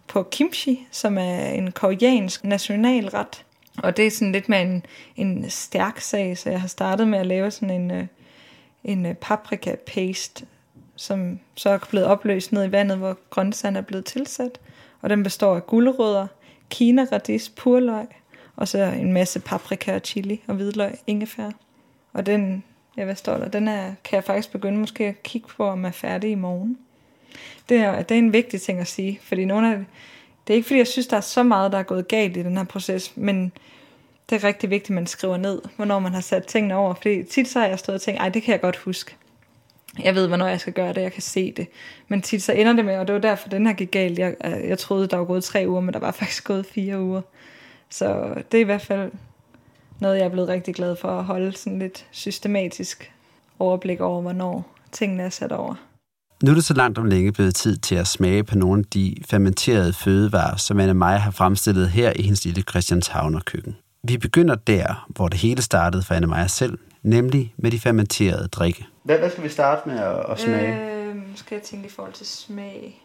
på 0.08 0.22
kimchi, 0.22 0.86
som 0.90 1.18
er 1.18 1.48
en 1.48 1.72
koreansk 1.72 2.44
nationalret. 2.44 3.44
Og 3.82 3.96
det 3.96 4.06
er 4.06 4.10
sådan 4.10 4.32
lidt 4.32 4.48
med 4.48 4.62
en, 4.62 4.86
en 5.16 5.50
stærk 5.50 6.00
sag, 6.00 6.38
så 6.38 6.50
jeg 6.50 6.60
har 6.60 6.68
startet 6.68 7.08
med 7.08 7.18
at 7.18 7.26
lave 7.26 7.50
sådan 7.50 7.80
en, 7.80 7.90
øh, 7.90 8.06
en 8.84 9.06
øh, 9.06 9.14
paprika 9.14 9.76
paste, 9.86 10.46
som 10.96 11.38
så 11.54 11.70
er 11.70 11.78
blevet 11.90 12.06
opløst 12.06 12.52
ned 12.52 12.64
i 12.68 12.72
vandet, 12.72 12.98
hvor 12.98 13.18
grøntsagen 13.30 13.76
er 13.76 13.80
blevet 13.80 14.04
tilsat. 14.04 14.60
Og 15.00 15.10
den 15.10 15.22
består 15.22 15.56
af 15.56 15.66
gulerødder, 15.66 16.26
kinaradis, 16.70 17.48
purløg, 17.48 18.06
og 18.56 18.68
så 18.68 18.82
en 18.84 19.12
masse 19.12 19.40
paprika 19.40 19.94
og 19.94 20.00
chili 20.04 20.42
og 20.46 20.54
hvidløg, 20.54 20.98
ingefær. 21.06 21.50
Og 22.12 22.26
den, 22.26 22.64
ja, 22.96 23.04
hvad 23.04 23.14
står 23.14 23.38
der? 23.38 23.48
Den 23.48 23.68
er, 23.68 23.94
kan 24.04 24.16
jeg 24.16 24.24
faktisk 24.24 24.52
begynde 24.52 24.78
måske 24.78 25.06
at 25.06 25.22
kigge 25.22 25.48
på, 25.48 25.66
om 25.66 25.84
er 25.84 25.90
færdig 25.90 26.30
i 26.30 26.34
morgen. 26.34 26.78
Det 27.68 27.76
er, 27.76 28.02
det 28.02 28.14
er 28.14 28.18
en 28.18 28.32
vigtig 28.32 28.60
ting 28.60 28.80
at 28.80 28.86
sige, 28.86 29.20
fordi 29.22 29.44
nogle 29.44 29.72
af, 29.72 29.78
det 30.46 30.52
er 30.52 30.56
ikke 30.56 30.66
fordi, 30.66 30.78
jeg 30.78 30.86
synes, 30.86 31.06
der 31.06 31.16
er 31.16 31.20
så 31.20 31.42
meget, 31.42 31.72
der 31.72 31.78
er 31.78 31.82
gået 31.82 32.08
galt 32.08 32.36
i 32.36 32.42
den 32.42 32.56
her 32.56 32.64
proces, 32.64 33.16
men 33.16 33.52
det 34.30 34.36
er 34.36 34.48
rigtig 34.48 34.70
vigtigt, 34.70 34.90
at 34.90 34.94
man 34.94 35.06
skriver 35.06 35.36
ned, 35.36 35.62
hvornår 35.76 35.98
man 35.98 36.14
har 36.14 36.20
sat 36.20 36.46
tingene 36.46 36.74
over. 36.74 36.94
Fordi 36.94 37.22
tit 37.22 37.48
så 37.48 37.60
har 37.60 37.66
jeg 37.66 37.78
stået 37.78 37.94
og 37.94 38.02
tænkt, 38.02 38.20
ej, 38.20 38.28
det 38.28 38.42
kan 38.42 38.52
jeg 38.52 38.60
godt 38.60 38.76
huske. 38.76 39.16
Jeg 40.04 40.14
ved, 40.14 40.28
hvornår 40.28 40.46
jeg 40.46 40.60
skal 40.60 40.72
gøre 40.72 40.92
det, 40.92 41.02
jeg 41.02 41.12
kan 41.12 41.22
se 41.22 41.52
det. 41.52 41.66
Men 42.08 42.22
tit 42.22 42.42
så 42.42 42.52
ender 42.52 42.72
det 42.72 42.84
med, 42.84 42.98
og 42.98 43.06
det 43.06 43.14
var 43.14 43.20
derfor, 43.20 43.48
den 43.48 43.66
her 43.66 43.74
gik 43.74 43.90
galt. 43.90 44.18
Jeg, 44.18 44.34
øh, 44.44 44.68
jeg 44.68 44.78
troede, 44.78 45.06
der 45.06 45.16
var 45.16 45.24
gået 45.24 45.44
tre 45.44 45.64
uger, 45.68 45.80
men 45.80 45.94
der 45.94 46.00
var 46.00 46.10
faktisk 46.20 46.44
gået 46.44 46.66
fire 46.66 47.02
uger. 47.02 47.20
Så 47.90 48.34
det 48.52 48.58
er 48.58 48.62
i 48.62 48.64
hvert 48.64 48.82
fald 48.82 49.12
noget, 50.00 50.16
jeg 50.16 50.24
er 50.24 50.28
blevet 50.28 50.48
rigtig 50.48 50.74
glad 50.74 50.96
for 50.96 51.08
at 51.08 51.24
holde 51.24 51.56
sådan 51.56 51.78
lidt 51.78 52.06
systematisk 52.10 53.12
overblik 53.58 54.00
over, 54.00 54.20
hvornår 54.20 54.76
tingene 54.92 55.22
er 55.22 55.28
sat 55.28 55.52
over. 55.52 55.74
Nu 56.42 56.50
er 56.50 56.54
det 56.54 56.64
så 56.64 56.74
langt 56.74 56.98
om 56.98 57.04
længe 57.04 57.32
blevet 57.32 57.54
tid 57.54 57.76
til 57.76 57.94
at 57.94 58.06
smage 58.06 58.44
på 58.44 58.58
nogle 58.58 58.80
af 58.80 58.84
de 58.84 59.16
fermenterede 59.30 59.92
fødevarer, 59.92 60.56
som 60.56 60.80
Anne 60.80 60.94
Maja 60.94 61.16
har 61.16 61.30
fremstillet 61.30 61.88
her 61.88 62.12
i 62.16 62.22
hendes 62.22 62.44
lille 62.44 62.62
Christianshavner 62.62 63.40
køkken. 63.40 63.76
Vi 64.02 64.18
begynder 64.18 64.54
der, 64.54 65.06
hvor 65.08 65.28
det 65.28 65.40
hele 65.40 65.62
startede 65.62 66.02
for 66.02 66.14
Anne 66.14 66.26
Maja 66.26 66.46
selv, 66.46 66.78
nemlig 67.02 67.54
med 67.56 67.70
de 67.70 67.80
fermenterede 67.80 68.48
drikke. 68.48 68.86
Hvad, 69.02 69.18
hvad 69.18 69.30
skal 69.30 69.44
vi 69.44 69.48
starte 69.48 69.88
med 69.88 69.98
at, 69.98 70.16
at 70.28 70.40
smage? 70.40 70.90
Øh, 70.90 71.16
skal 71.34 71.54
jeg 71.54 71.62
tænke 71.62 71.86
i 71.86 71.90
forhold 71.90 72.12
til 72.12 72.26
smag? 72.26 73.02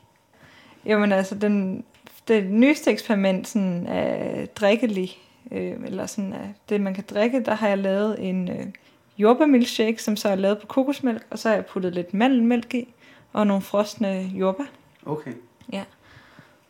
Jamen 0.85 1.11
altså, 1.11 1.35
den, 1.35 1.83
det 2.27 2.45
nyeste 2.45 2.91
eksperiment 2.91 3.47
sådan, 3.47 3.87
er 3.87 4.45
drikkelig, 4.45 5.17
øh, 5.51 5.73
eller 5.85 6.05
sådan 6.05 6.33
af 6.33 6.53
det, 6.69 6.81
man 6.81 6.93
kan 6.93 7.03
drikke, 7.09 7.43
der 7.45 7.55
har 7.55 7.67
jeg 7.67 7.77
lavet 7.77 8.29
en 8.29 8.49
øh, 8.49 8.65
jordbærmilkshake, 9.17 10.03
som 10.03 10.15
så 10.15 10.29
er 10.29 10.35
lavet 10.35 10.57
på 10.57 10.67
kokosmælk, 10.67 11.25
og 11.29 11.39
så 11.39 11.49
har 11.49 11.55
jeg 11.55 11.65
puttet 11.65 11.93
lidt 11.93 12.13
mandelmælk 12.13 12.73
i, 12.73 12.93
og 13.33 13.47
nogle 13.47 13.61
frosne 13.61 14.31
jordbær. 14.33 14.63
Okay. 15.05 15.33
Ja. 15.71 15.83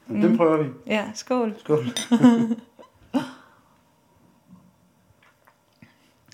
Mm. 0.08 0.21
Den 0.21 0.38
prøver 0.38 0.63
vi. 0.63 0.69
Ja, 0.88 1.12
skål. 1.13 1.56
Skål. 1.60 1.86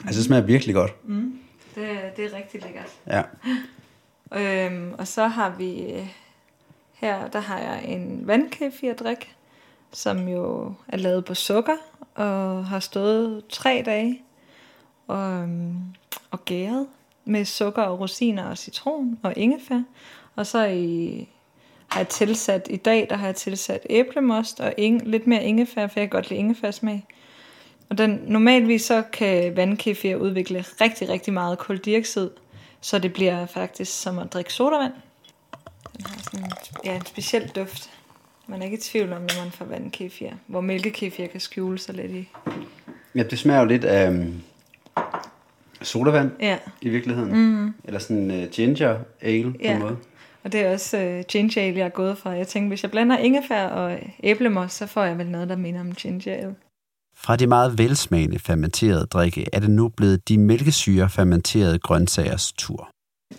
altså, 0.06 0.18
det 0.20 0.26
smager 0.26 0.44
virkelig 0.44 0.76
godt. 0.76 1.08
Mm. 1.08 1.40
Det, 1.76 1.88
det 2.18 2.26
er 2.26 2.34
rigtig 2.34 2.64
lækkert. 2.64 3.00
Ja. 3.08 3.24
Øhm, 4.36 4.94
og 4.98 5.08
så 5.08 5.28
har 5.28 5.50
vi 5.50 5.92
øh, 5.92 6.08
her, 6.94 7.28
der 7.28 7.40
har 7.40 7.60
jeg 7.60 7.86
en 7.86 8.28
vandkefirdrik, 8.28 9.36
som 9.92 10.28
jo 10.28 10.74
er 10.88 10.98
lavet 10.98 11.26
på 11.26 11.34
sukker 11.34 11.76
og 12.16 12.66
har 12.66 12.80
stået 12.80 13.44
tre 13.50 13.84
dage 13.86 14.22
og, 15.08 15.42
øhm, 15.42 15.78
og 16.32 16.46
gæret 16.46 16.88
med 17.28 17.46
sukker 17.46 17.82
og 17.82 18.00
rosiner 18.00 18.50
og 18.50 18.58
citron 18.58 19.20
og 19.24 19.34
ingefær. 19.38 19.82
Og 20.36 20.48
så 20.48 20.66
i, 20.66 21.28
har 21.88 22.00
jeg 22.00 22.08
tilsat, 22.08 22.68
i 22.70 22.76
dag 22.76 23.08
der 23.10 23.16
har 23.16 23.26
jeg 23.26 23.36
tilsat 23.36 23.82
æblemost 23.90 24.60
og 24.60 24.74
ing, 24.78 25.08
lidt 25.08 25.28
mere 25.28 25.44
ingefær, 25.44 25.88
for 25.88 26.00
jeg 26.00 26.10
kan 26.10 26.18
godt 26.18 26.30
lide 26.30 26.40
ingefærsmag. 26.40 27.06
Og 27.90 27.98
den, 27.98 28.20
normalvis 28.28 28.82
så 28.82 29.04
kan 29.14 29.56
vandkefir 29.56 30.16
udvikle 30.16 30.66
rigtig, 30.82 31.10
rigtig 31.10 31.34
meget 31.34 31.58
koldioxid, 31.58 32.30
så 32.82 33.00
det 33.00 33.14
bliver 33.14 33.46
faktisk 33.46 34.02
som 34.02 34.20
at 34.20 34.34
drikke 34.34 34.54
sodavand. 34.54 34.94
Den 35.98 36.06
har 36.06 36.18
sådan 36.24 36.52
ja, 36.86 36.96
en 36.96 37.06
speciel 37.06 37.52
duft. 37.56 37.90
Man 38.48 38.62
er 38.62 38.66
ikke 38.66 38.78
i 38.78 38.82
tvivl 38.82 39.14
om, 39.14 39.22
når 39.22 39.44
man 39.44 39.52
får 39.52 39.66
vandkefir, 39.66 40.30
hvor 40.48 40.62
mælkekefir 40.62 41.28
kan 41.28 41.40
skjule 41.40 41.80
sig 41.80 41.96
lidt 41.96 42.12
i. 42.12 42.30
Ja, 43.16 43.24
det 43.24 43.40
smager 43.40 43.60
jo 43.60 43.66
lidt 43.66 43.86
af 43.86 44.12
sodavand 45.82 46.32
ja. 46.40 46.58
i 46.82 46.90
virkeligheden. 46.90 47.34
Mm. 47.34 47.74
Eller 47.84 48.00
sådan 48.00 48.32
uh, 48.32 48.50
ginger 48.52 48.98
ale 49.22 49.52
på 49.52 49.58
ja. 49.62 49.74
en 49.74 49.80
måde. 49.80 49.98
Og 50.44 50.52
det 50.52 50.62
er 50.62 50.74
også 50.74 50.98
uh, 50.98 51.26
ginger 51.28 51.62
ale, 51.62 51.78
jeg 51.78 51.86
er 51.86 51.90
gået 51.90 52.18
fra. 52.18 52.30
Jeg 52.30 52.48
tænkte, 52.48 52.68
hvis 52.68 52.84
jeg 52.84 52.92
blander 52.92 53.18
ingefær 53.18 53.68
og 53.68 54.00
æblemos, 54.24 54.72
så 54.72 54.88
får 54.88 55.04
jeg 55.04 55.18
vel 55.18 55.28
noget, 55.28 55.50
der 55.50 55.56
minder 55.56 55.80
om 55.80 55.94
ginger 55.94 56.34
ale. 56.34 56.56
Fra 57.18 57.36
de 57.36 57.48
meget 57.48 57.78
velsmagende 57.78 58.40
fermenterede 58.40 59.06
drikke 59.06 59.46
er 59.54 59.60
det 59.60 59.70
nu 59.70 59.88
blevet 59.88 60.30
de 60.30 60.38
mælkesyre 60.38 61.10
fermenterede 61.10 61.80
grøntsagers 61.80 62.52
tur. 62.52 62.90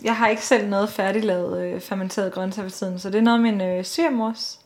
Jeg 0.03 0.15
har 0.15 0.27
ikke 0.27 0.45
selv 0.45 0.69
noget 0.69 0.89
færdiglavet 0.89 1.63
øh, 1.63 1.81
fermenteret 1.81 2.33
grøntsager 2.33 2.69
for 2.69 2.75
tiden, 2.75 2.99
så 2.99 3.09
det 3.09 3.17
er 3.17 3.21
noget 3.21 3.41
min 3.41 3.61
øh, 3.61 3.83
syrmors 3.83 4.59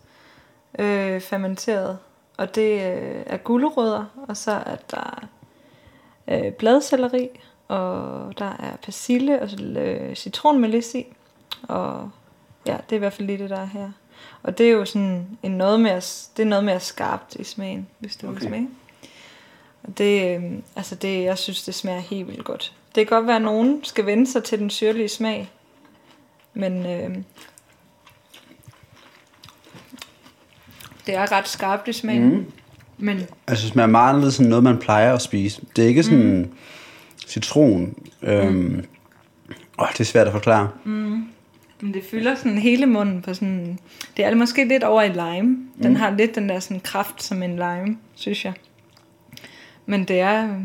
øh, 0.79 1.21
fermenteret. 1.21 1.97
Og 2.38 2.55
det 2.55 2.71
øh, 2.71 3.23
er 3.25 3.38
gulerødder, 3.38 4.05
og 4.27 4.38
så 4.38 4.51
er 4.51 4.75
der 4.91 5.27
øh, 6.27 6.51
bladcelleri, 6.51 7.29
og 7.67 8.34
der 8.38 8.45
er 8.45 8.76
persille 8.84 9.41
og 9.41 9.49
øh, 9.62 10.15
citronmelis 10.15 10.95
i. 10.95 11.06
Og 11.63 12.10
ja, 12.65 12.78
det 12.89 12.91
er 12.91 12.95
i 12.95 12.99
hvert 12.99 13.13
fald 13.13 13.28
lige 13.28 13.38
det, 13.38 13.49
der 13.49 13.60
er 13.60 13.65
her. 13.65 13.91
Og 14.43 14.58
det 14.58 14.65
er 14.65 14.71
jo 14.71 14.86
sådan 14.86 15.28
en 15.43 15.52
noget 15.52 15.80
mere, 15.80 15.95
det 16.38 16.39
er 16.39 16.45
noget 16.45 16.65
mere 16.65 16.80
skarpt 16.80 17.36
i 17.36 17.43
smagen, 17.43 17.88
hvis 17.99 18.15
du 18.15 18.28
okay. 18.28 18.39
vil 18.39 18.47
smage. 18.47 18.69
Og 19.84 19.97
det, 19.97 20.36
øh, 20.36 20.43
altså 20.76 20.95
det, 20.95 21.23
jeg 21.23 21.38
synes, 21.38 21.63
det 21.63 21.76
smager 21.76 21.99
helt 21.99 22.28
vildt 22.28 22.43
godt. 22.43 22.73
Det 22.95 23.08
kan 23.08 23.17
godt 23.17 23.28
være, 23.28 23.36
at 23.36 23.41
nogen 23.41 23.84
skal 23.84 24.06
vende 24.06 24.32
sig 24.32 24.43
til 24.43 24.60
den 24.60 24.69
syrlige 24.69 25.10
smag. 25.10 25.52
Men 26.54 26.86
øh, 26.86 27.17
det 31.06 31.15
er 31.15 31.32
ret 31.32 31.47
skarpt 31.47 31.88
i 31.88 31.93
smagen. 31.93 32.36
Mm. 32.36 32.52
Men, 32.97 33.28
altså 33.47 33.63
det 33.63 33.73
smager 33.73 33.88
meget 33.88 34.10
anderledes 34.10 34.39
end 34.39 34.47
noget, 34.47 34.63
man 34.63 34.78
plejer 34.78 35.13
at 35.13 35.21
spise. 35.21 35.62
Det 35.76 35.84
er 35.84 35.88
ikke 35.88 36.04
sådan 36.04 36.38
mm. 36.38 36.54
Citron. 37.27 37.95
Øhm, 38.21 38.53
mm. 38.53 38.83
åh, 39.79 39.88
det 39.91 39.99
er 39.99 40.03
svært 40.03 40.27
at 40.27 40.33
forklare. 40.33 40.69
Mm. 40.83 41.27
Men 41.81 41.93
det 41.93 42.03
fylder 42.12 42.36
sådan 42.36 42.57
hele 42.57 42.86
munden 42.86 43.21
på 43.21 43.33
sådan... 43.33 43.79
Det 44.17 44.25
er 44.25 44.36
måske 44.36 44.67
lidt 44.67 44.83
over 44.83 45.01
i 45.01 45.09
lime. 45.09 45.57
Den 45.83 45.89
mm. 45.89 45.95
har 45.95 46.15
lidt 46.17 46.36
den 46.36 46.49
der 46.49 46.59
sådan 46.59 46.79
kraft 46.79 47.23
som 47.23 47.43
en 47.43 47.55
lime, 47.55 47.97
synes 48.15 48.45
jeg. 48.45 48.53
Men 49.86 50.05
det 50.05 50.19
er... 50.19 50.55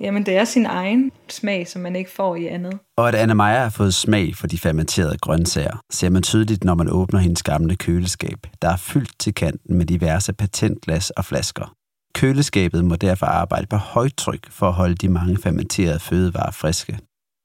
Jamen, 0.00 0.26
det 0.26 0.36
er 0.36 0.44
sin 0.44 0.66
egen 0.66 1.12
smag, 1.28 1.68
som 1.68 1.82
man 1.82 1.96
ikke 1.96 2.10
får 2.10 2.36
i 2.36 2.46
andet. 2.46 2.78
Og 2.96 3.08
at 3.08 3.14
Anna 3.14 3.34
Maja 3.34 3.62
har 3.62 3.70
fået 3.70 3.94
smag 3.94 4.36
for 4.36 4.46
de 4.46 4.58
fermenterede 4.58 5.18
grøntsager, 5.18 5.80
ser 5.90 6.10
man 6.10 6.22
tydeligt, 6.22 6.64
når 6.64 6.74
man 6.74 6.88
åbner 6.88 7.20
hendes 7.20 7.42
gamle 7.42 7.76
køleskab, 7.76 8.46
der 8.62 8.68
er 8.68 8.76
fyldt 8.76 9.18
til 9.18 9.34
kanten 9.34 9.76
med 9.76 9.86
diverse 9.86 10.32
patentglas 10.32 11.10
og 11.10 11.24
flasker. 11.24 11.74
Køleskabet 12.20 12.84
må 12.84 12.96
derfor 12.96 13.26
arbejde 13.26 13.66
på 13.66 13.76
højtryk 13.76 14.50
for 14.50 14.66
at 14.66 14.72
holde 14.72 14.94
de 14.94 15.08
mange 15.08 15.36
fermenterede 15.36 16.00
fødevarer 16.00 16.50
friske. 16.50 16.98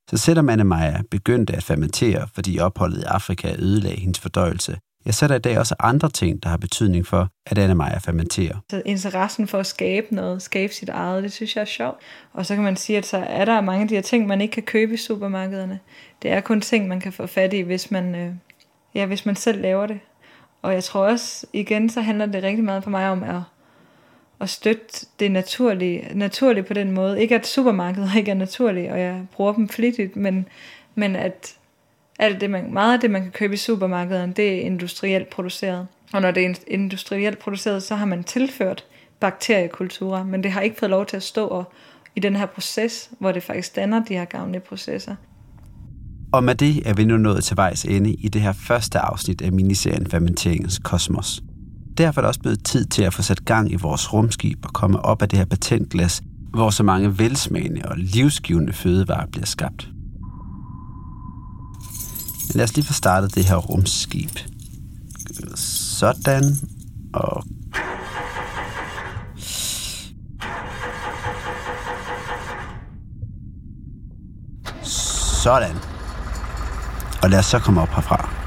Så 0.09 0.17
selvom 0.17 0.49
Anne 0.49 0.63
Maja 0.63 1.01
begyndte 1.11 1.55
at 1.55 1.63
fermentere, 1.63 2.27
fordi 2.33 2.59
opholdet 2.59 3.01
i 3.01 3.03
Afrika 3.03 3.55
ødelagde 3.59 3.99
hendes 3.99 4.19
fordøjelse, 4.19 4.77
ja, 5.05 5.11
så 5.11 5.25
er 5.25 5.27
der 5.27 5.35
i 5.35 5.39
dag 5.39 5.59
også 5.59 5.75
andre 5.79 6.09
ting, 6.09 6.43
der 6.43 6.49
har 6.49 6.57
betydning 6.57 7.07
for, 7.07 7.29
at 7.45 7.57
Anne 7.57 7.75
Maja 7.75 7.97
fermenterer. 7.97 8.57
Så 8.71 8.81
interessen 8.85 9.47
for 9.47 9.59
at 9.59 9.65
skabe 9.65 10.15
noget, 10.15 10.41
skabe 10.41 10.73
sit 10.73 10.89
eget, 10.89 11.23
det 11.23 11.31
synes 11.31 11.55
jeg 11.55 11.61
er 11.61 11.65
sjovt. 11.65 11.97
Og 12.33 12.45
så 12.45 12.55
kan 12.55 12.63
man 12.63 12.75
sige, 12.75 12.97
at 12.97 13.05
så 13.05 13.17
er 13.17 13.45
der 13.45 13.61
mange 13.61 13.81
af 13.81 13.87
de 13.87 13.95
her 13.95 14.01
ting, 14.01 14.27
man 14.27 14.41
ikke 14.41 14.51
kan 14.51 14.63
købe 14.63 14.93
i 14.93 14.97
supermarkederne. 14.97 15.79
Det 16.21 16.31
er 16.31 16.41
kun 16.41 16.61
ting, 16.61 16.87
man 16.87 16.99
kan 16.99 17.13
få 17.13 17.27
fat 17.27 17.53
i, 17.53 17.61
hvis 17.61 17.91
man, 17.91 18.15
øh, 18.15 18.33
ja, 18.95 19.05
hvis 19.05 19.25
man 19.25 19.35
selv 19.35 19.61
laver 19.61 19.87
det. 19.87 19.99
Og 20.61 20.73
jeg 20.73 20.83
tror 20.83 21.05
også, 21.05 21.45
igen, 21.53 21.89
så 21.89 22.01
handler 22.01 22.25
det 22.25 22.43
rigtig 22.43 22.63
meget 22.63 22.83
for 22.83 22.91
mig 22.91 23.09
om 23.09 23.23
at, 23.23 23.41
at 24.41 24.49
støtte 24.49 25.05
det 25.19 25.31
naturlige, 25.31 26.07
naturlige 26.13 26.63
på 26.63 26.73
den 26.73 26.91
måde. 26.91 27.21
Ikke 27.21 27.35
at 27.35 27.47
supermarkedet 27.47 28.15
ikke 28.17 28.31
er 28.31 28.35
naturligt, 28.35 28.91
og 28.91 28.99
jeg 28.99 29.25
bruger 29.31 29.53
dem 29.53 29.69
flittigt, 29.69 30.15
men, 30.15 30.47
men 30.95 31.15
at 31.15 31.55
alt 32.19 32.41
det, 32.41 32.49
man, 32.49 32.73
meget 32.73 32.93
af 32.93 32.99
det, 32.99 33.11
man 33.11 33.21
kan 33.21 33.31
købe 33.31 33.53
i 33.53 33.57
supermarkederne, 33.57 34.33
det 34.33 34.55
er 34.55 34.61
industrielt 34.61 35.29
produceret. 35.29 35.87
Og 36.13 36.21
når 36.21 36.31
det 36.31 36.45
er 36.45 36.55
industrielt 36.67 37.39
produceret, 37.39 37.83
så 37.83 37.95
har 37.95 38.05
man 38.05 38.23
tilført 38.23 38.85
bakteriekulturer, 39.19 40.23
men 40.23 40.43
det 40.43 40.51
har 40.51 40.61
ikke 40.61 40.77
fået 40.79 40.89
lov 40.89 41.05
til 41.05 41.17
at 41.17 41.23
stå 41.23 41.47
og, 41.47 41.73
i 42.15 42.19
den 42.19 42.35
her 42.35 42.45
proces, 42.45 43.09
hvor 43.19 43.31
det 43.31 43.43
faktisk 43.43 43.75
danner 43.75 44.03
de 44.03 44.13
her 44.13 44.25
gavnlige 44.25 44.61
processer. 44.61 45.15
Og 46.33 46.43
med 46.43 46.55
det 46.55 46.89
er 46.89 46.93
vi 46.93 47.03
nu 47.03 47.17
nået 47.17 47.43
til 47.43 47.57
vejs 47.57 47.85
ende 47.85 48.13
i 48.13 48.27
det 48.27 48.41
her 48.41 48.53
første 48.53 48.99
afsnit 48.99 49.41
af 49.41 49.51
miniserien 49.51 50.07
Fermenteringens 50.07 50.79
Kosmos. 50.83 51.41
Derfor 51.97 52.21
er 52.21 52.23
det 52.23 52.27
også 52.27 52.39
blevet 52.39 52.63
tid 52.63 52.85
til 52.85 53.03
at 53.03 53.13
få 53.13 53.21
sat 53.21 53.45
gang 53.45 53.71
i 53.71 53.75
vores 53.75 54.13
rumskib 54.13 54.65
og 54.65 54.73
komme 54.73 55.05
op 55.05 55.21
af 55.21 55.29
det 55.29 55.39
her 55.39 55.45
patentglas, 55.45 56.21
hvor 56.53 56.69
så 56.69 56.83
mange 56.83 57.19
velsmagende 57.19 57.81
og 57.85 57.97
livsgivende 57.97 58.73
fødevarer 58.73 59.25
bliver 59.25 59.45
skabt. 59.45 59.89
Men 62.47 62.55
lad 62.55 62.63
os 62.63 62.75
lige 62.75 62.85
få 62.85 62.93
startet 62.93 63.35
det 63.35 63.45
her 63.45 63.55
rumskib. 63.55 64.31
Sådan. 65.55 66.43
Og 67.13 67.43
Sådan. 75.43 75.75
Og 77.21 77.29
lad 77.29 77.39
os 77.39 77.45
så 77.45 77.59
komme 77.59 77.81
op 77.81 77.89
herfra. 77.89 78.44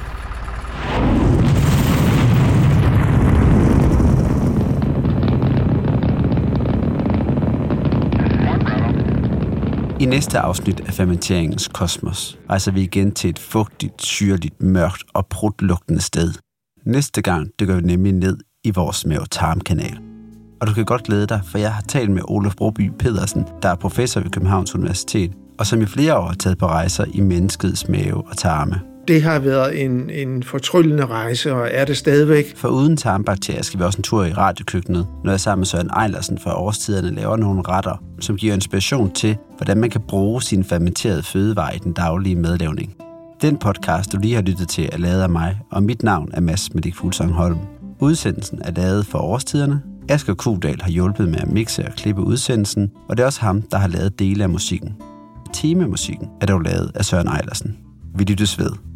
I 10.01 10.07
næste 10.07 10.39
afsnit 10.39 10.81
af 10.81 10.95
Fermenteringens 10.95 11.69
Kosmos 11.69 12.39
rejser 12.51 12.73
vi 12.73 12.83
igen 12.83 13.13
til 13.13 13.31
et 13.31 13.39
fugtigt, 13.39 14.03
syrligt, 14.03 14.63
mørkt 14.63 15.05
og 15.15 15.27
brutlugtende 15.27 16.01
sted. 16.01 16.33
Næste 16.87 17.23
gang 17.23 17.51
dykker 17.61 17.75
vi 17.75 17.83
nemlig 17.83 18.13
ned 18.13 18.39
i 18.65 18.71
vores 18.71 19.07
mave-tarmkanal. 19.07 19.99
Og 20.61 20.67
du 20.67 20.73
kan 20.73 20.85
godt 20.85 21.03
glæde 21.03 21.27
dig, 21.27 21.41
for 21.45 21.59
jeg 21.59 21.75
har 21.75 21.83
talt 21.83 22.11
med 22.11 22.23
Olof 22.29 22.55
Broby 22.55 22.91
Pedersen, 22.99 23.45
der 23.63 23.69
er 23.69 23.75
professor 23.75 24.21
ved 24.21 24.31
Københavns 24.31 24.75
Universitet, 24.75 25.33
og 25.59 25.67
som 25.67 25.83
i 25.83 25.87
flere 25.87 26.19
år 26.19 26.27
har 26.27 26.35
taget 26.35 26.59
på 26.59 26.67
rejser 26.67 27.05
i 27.15 27.21
menneskets 27.21 27.89
mave 27.89 28.29
og 28.29 28.37
tarme. 28.37 28.81
Det 29.09 29.23
har 29.23 29.39
været 29.39 29.85
en, 29.85 30.11
en 30.11 30.43
fortryllende 30.43 31.07
rejse, 31.07 31.55
og 31.55 31.69
er 31.73 31.85
det 31.85 31.97
stadigvæk. 31.97 32.57
For 32.57 32.69
uden 32.69 32.97
tarmbakterier 32.97 33.63
skal 33.63 33.81
vi 33.81 33.85
også 33.85 33.99
en 33.99 34.03
tur 34.03 34.25
i 34.25 34.33
radiokøkkenet, 34.33 35.07
når 35.25 35.33
jeg 35.33 35.41
sammen 35.41 35.61
med 35.61 35.67
Søren 35.67 35.91
Ejlersen 35.91 36.39
fra 36.39 36.63
Årstiderne 36.63 37.15
laver 37.15 37.37
nogle 37.37 37.63
retter, 37.69 38.03
som 38.21 38.37
giver 38.37 38.55
inspiration 38.55 39.11
til, 39.11 39.37
hvordan 39.57 39.79
man 39.79 39.91
kan 39.91 40.01
bruge 40.09 40.43
sin 40.43 40.65
fermenterede 40.65 41.23
fødevarer 41.23 41.73
i 41.73 41.79
den 41.79 41.93
daglige 41.93 42.37
madlavning. 42.37 42.95
Den 43.43 43.57
podcast, 43.57 44.13
du 44.13 44.19
lige 44.19 44.35
har 44.35 44.43
lyttet 44.43 44.69
til, 44.69 44.89
er 44.93 44.99
lavet 44.99 45.23
af 45.23 45.31
mig, 45.31 45.59
og 45.71 45.83
mit 45.83 46.03
navn 46.03 46.31
er 46.33 46.41
Mads 46.41 46.75
Medik 46.75 46.95
Fuglsang 46.95 47.33
Holm. 47.33 47.59
Udsendelsen 48.01 48.61
er 48.65 48.71
lavet 48.71 49.07
for 49.07 49.19
Årstiderne. 49.19 49.83
Asger 50.09 50.35
Kudal 50.35 50.81
har 50.83 50.91
hjulpet 50.91 51.29
med 51.29 51.39
at 51.39 51.53
mixe 51.53 51.87
og 51.87 51.93
klippe 51.97 52.23
udsendelsen, 52.23 52.91
og 53.09 53.17
det 53.17 53.23
er 53.23 53.27
også 53.27 53.41
ham, 53.41 53.63
der 53.63 53.79
har 53.79 53.89
lavet 53.89 54.19
dele 54.19 54.43
af 54.43 54.51
musikken. 54.51 54.97
Temamusikken 55.53 56.29
er 56.41 56.47
dog 56.47 56.61
lavet 56.61 56.91
af 56.95 57.05
Søren 57.05 57.29
Ejlersen. 57.29 57.77
Vi 58.15 58.25
lyttes 58.25 58.59
ved. 58.59 58.88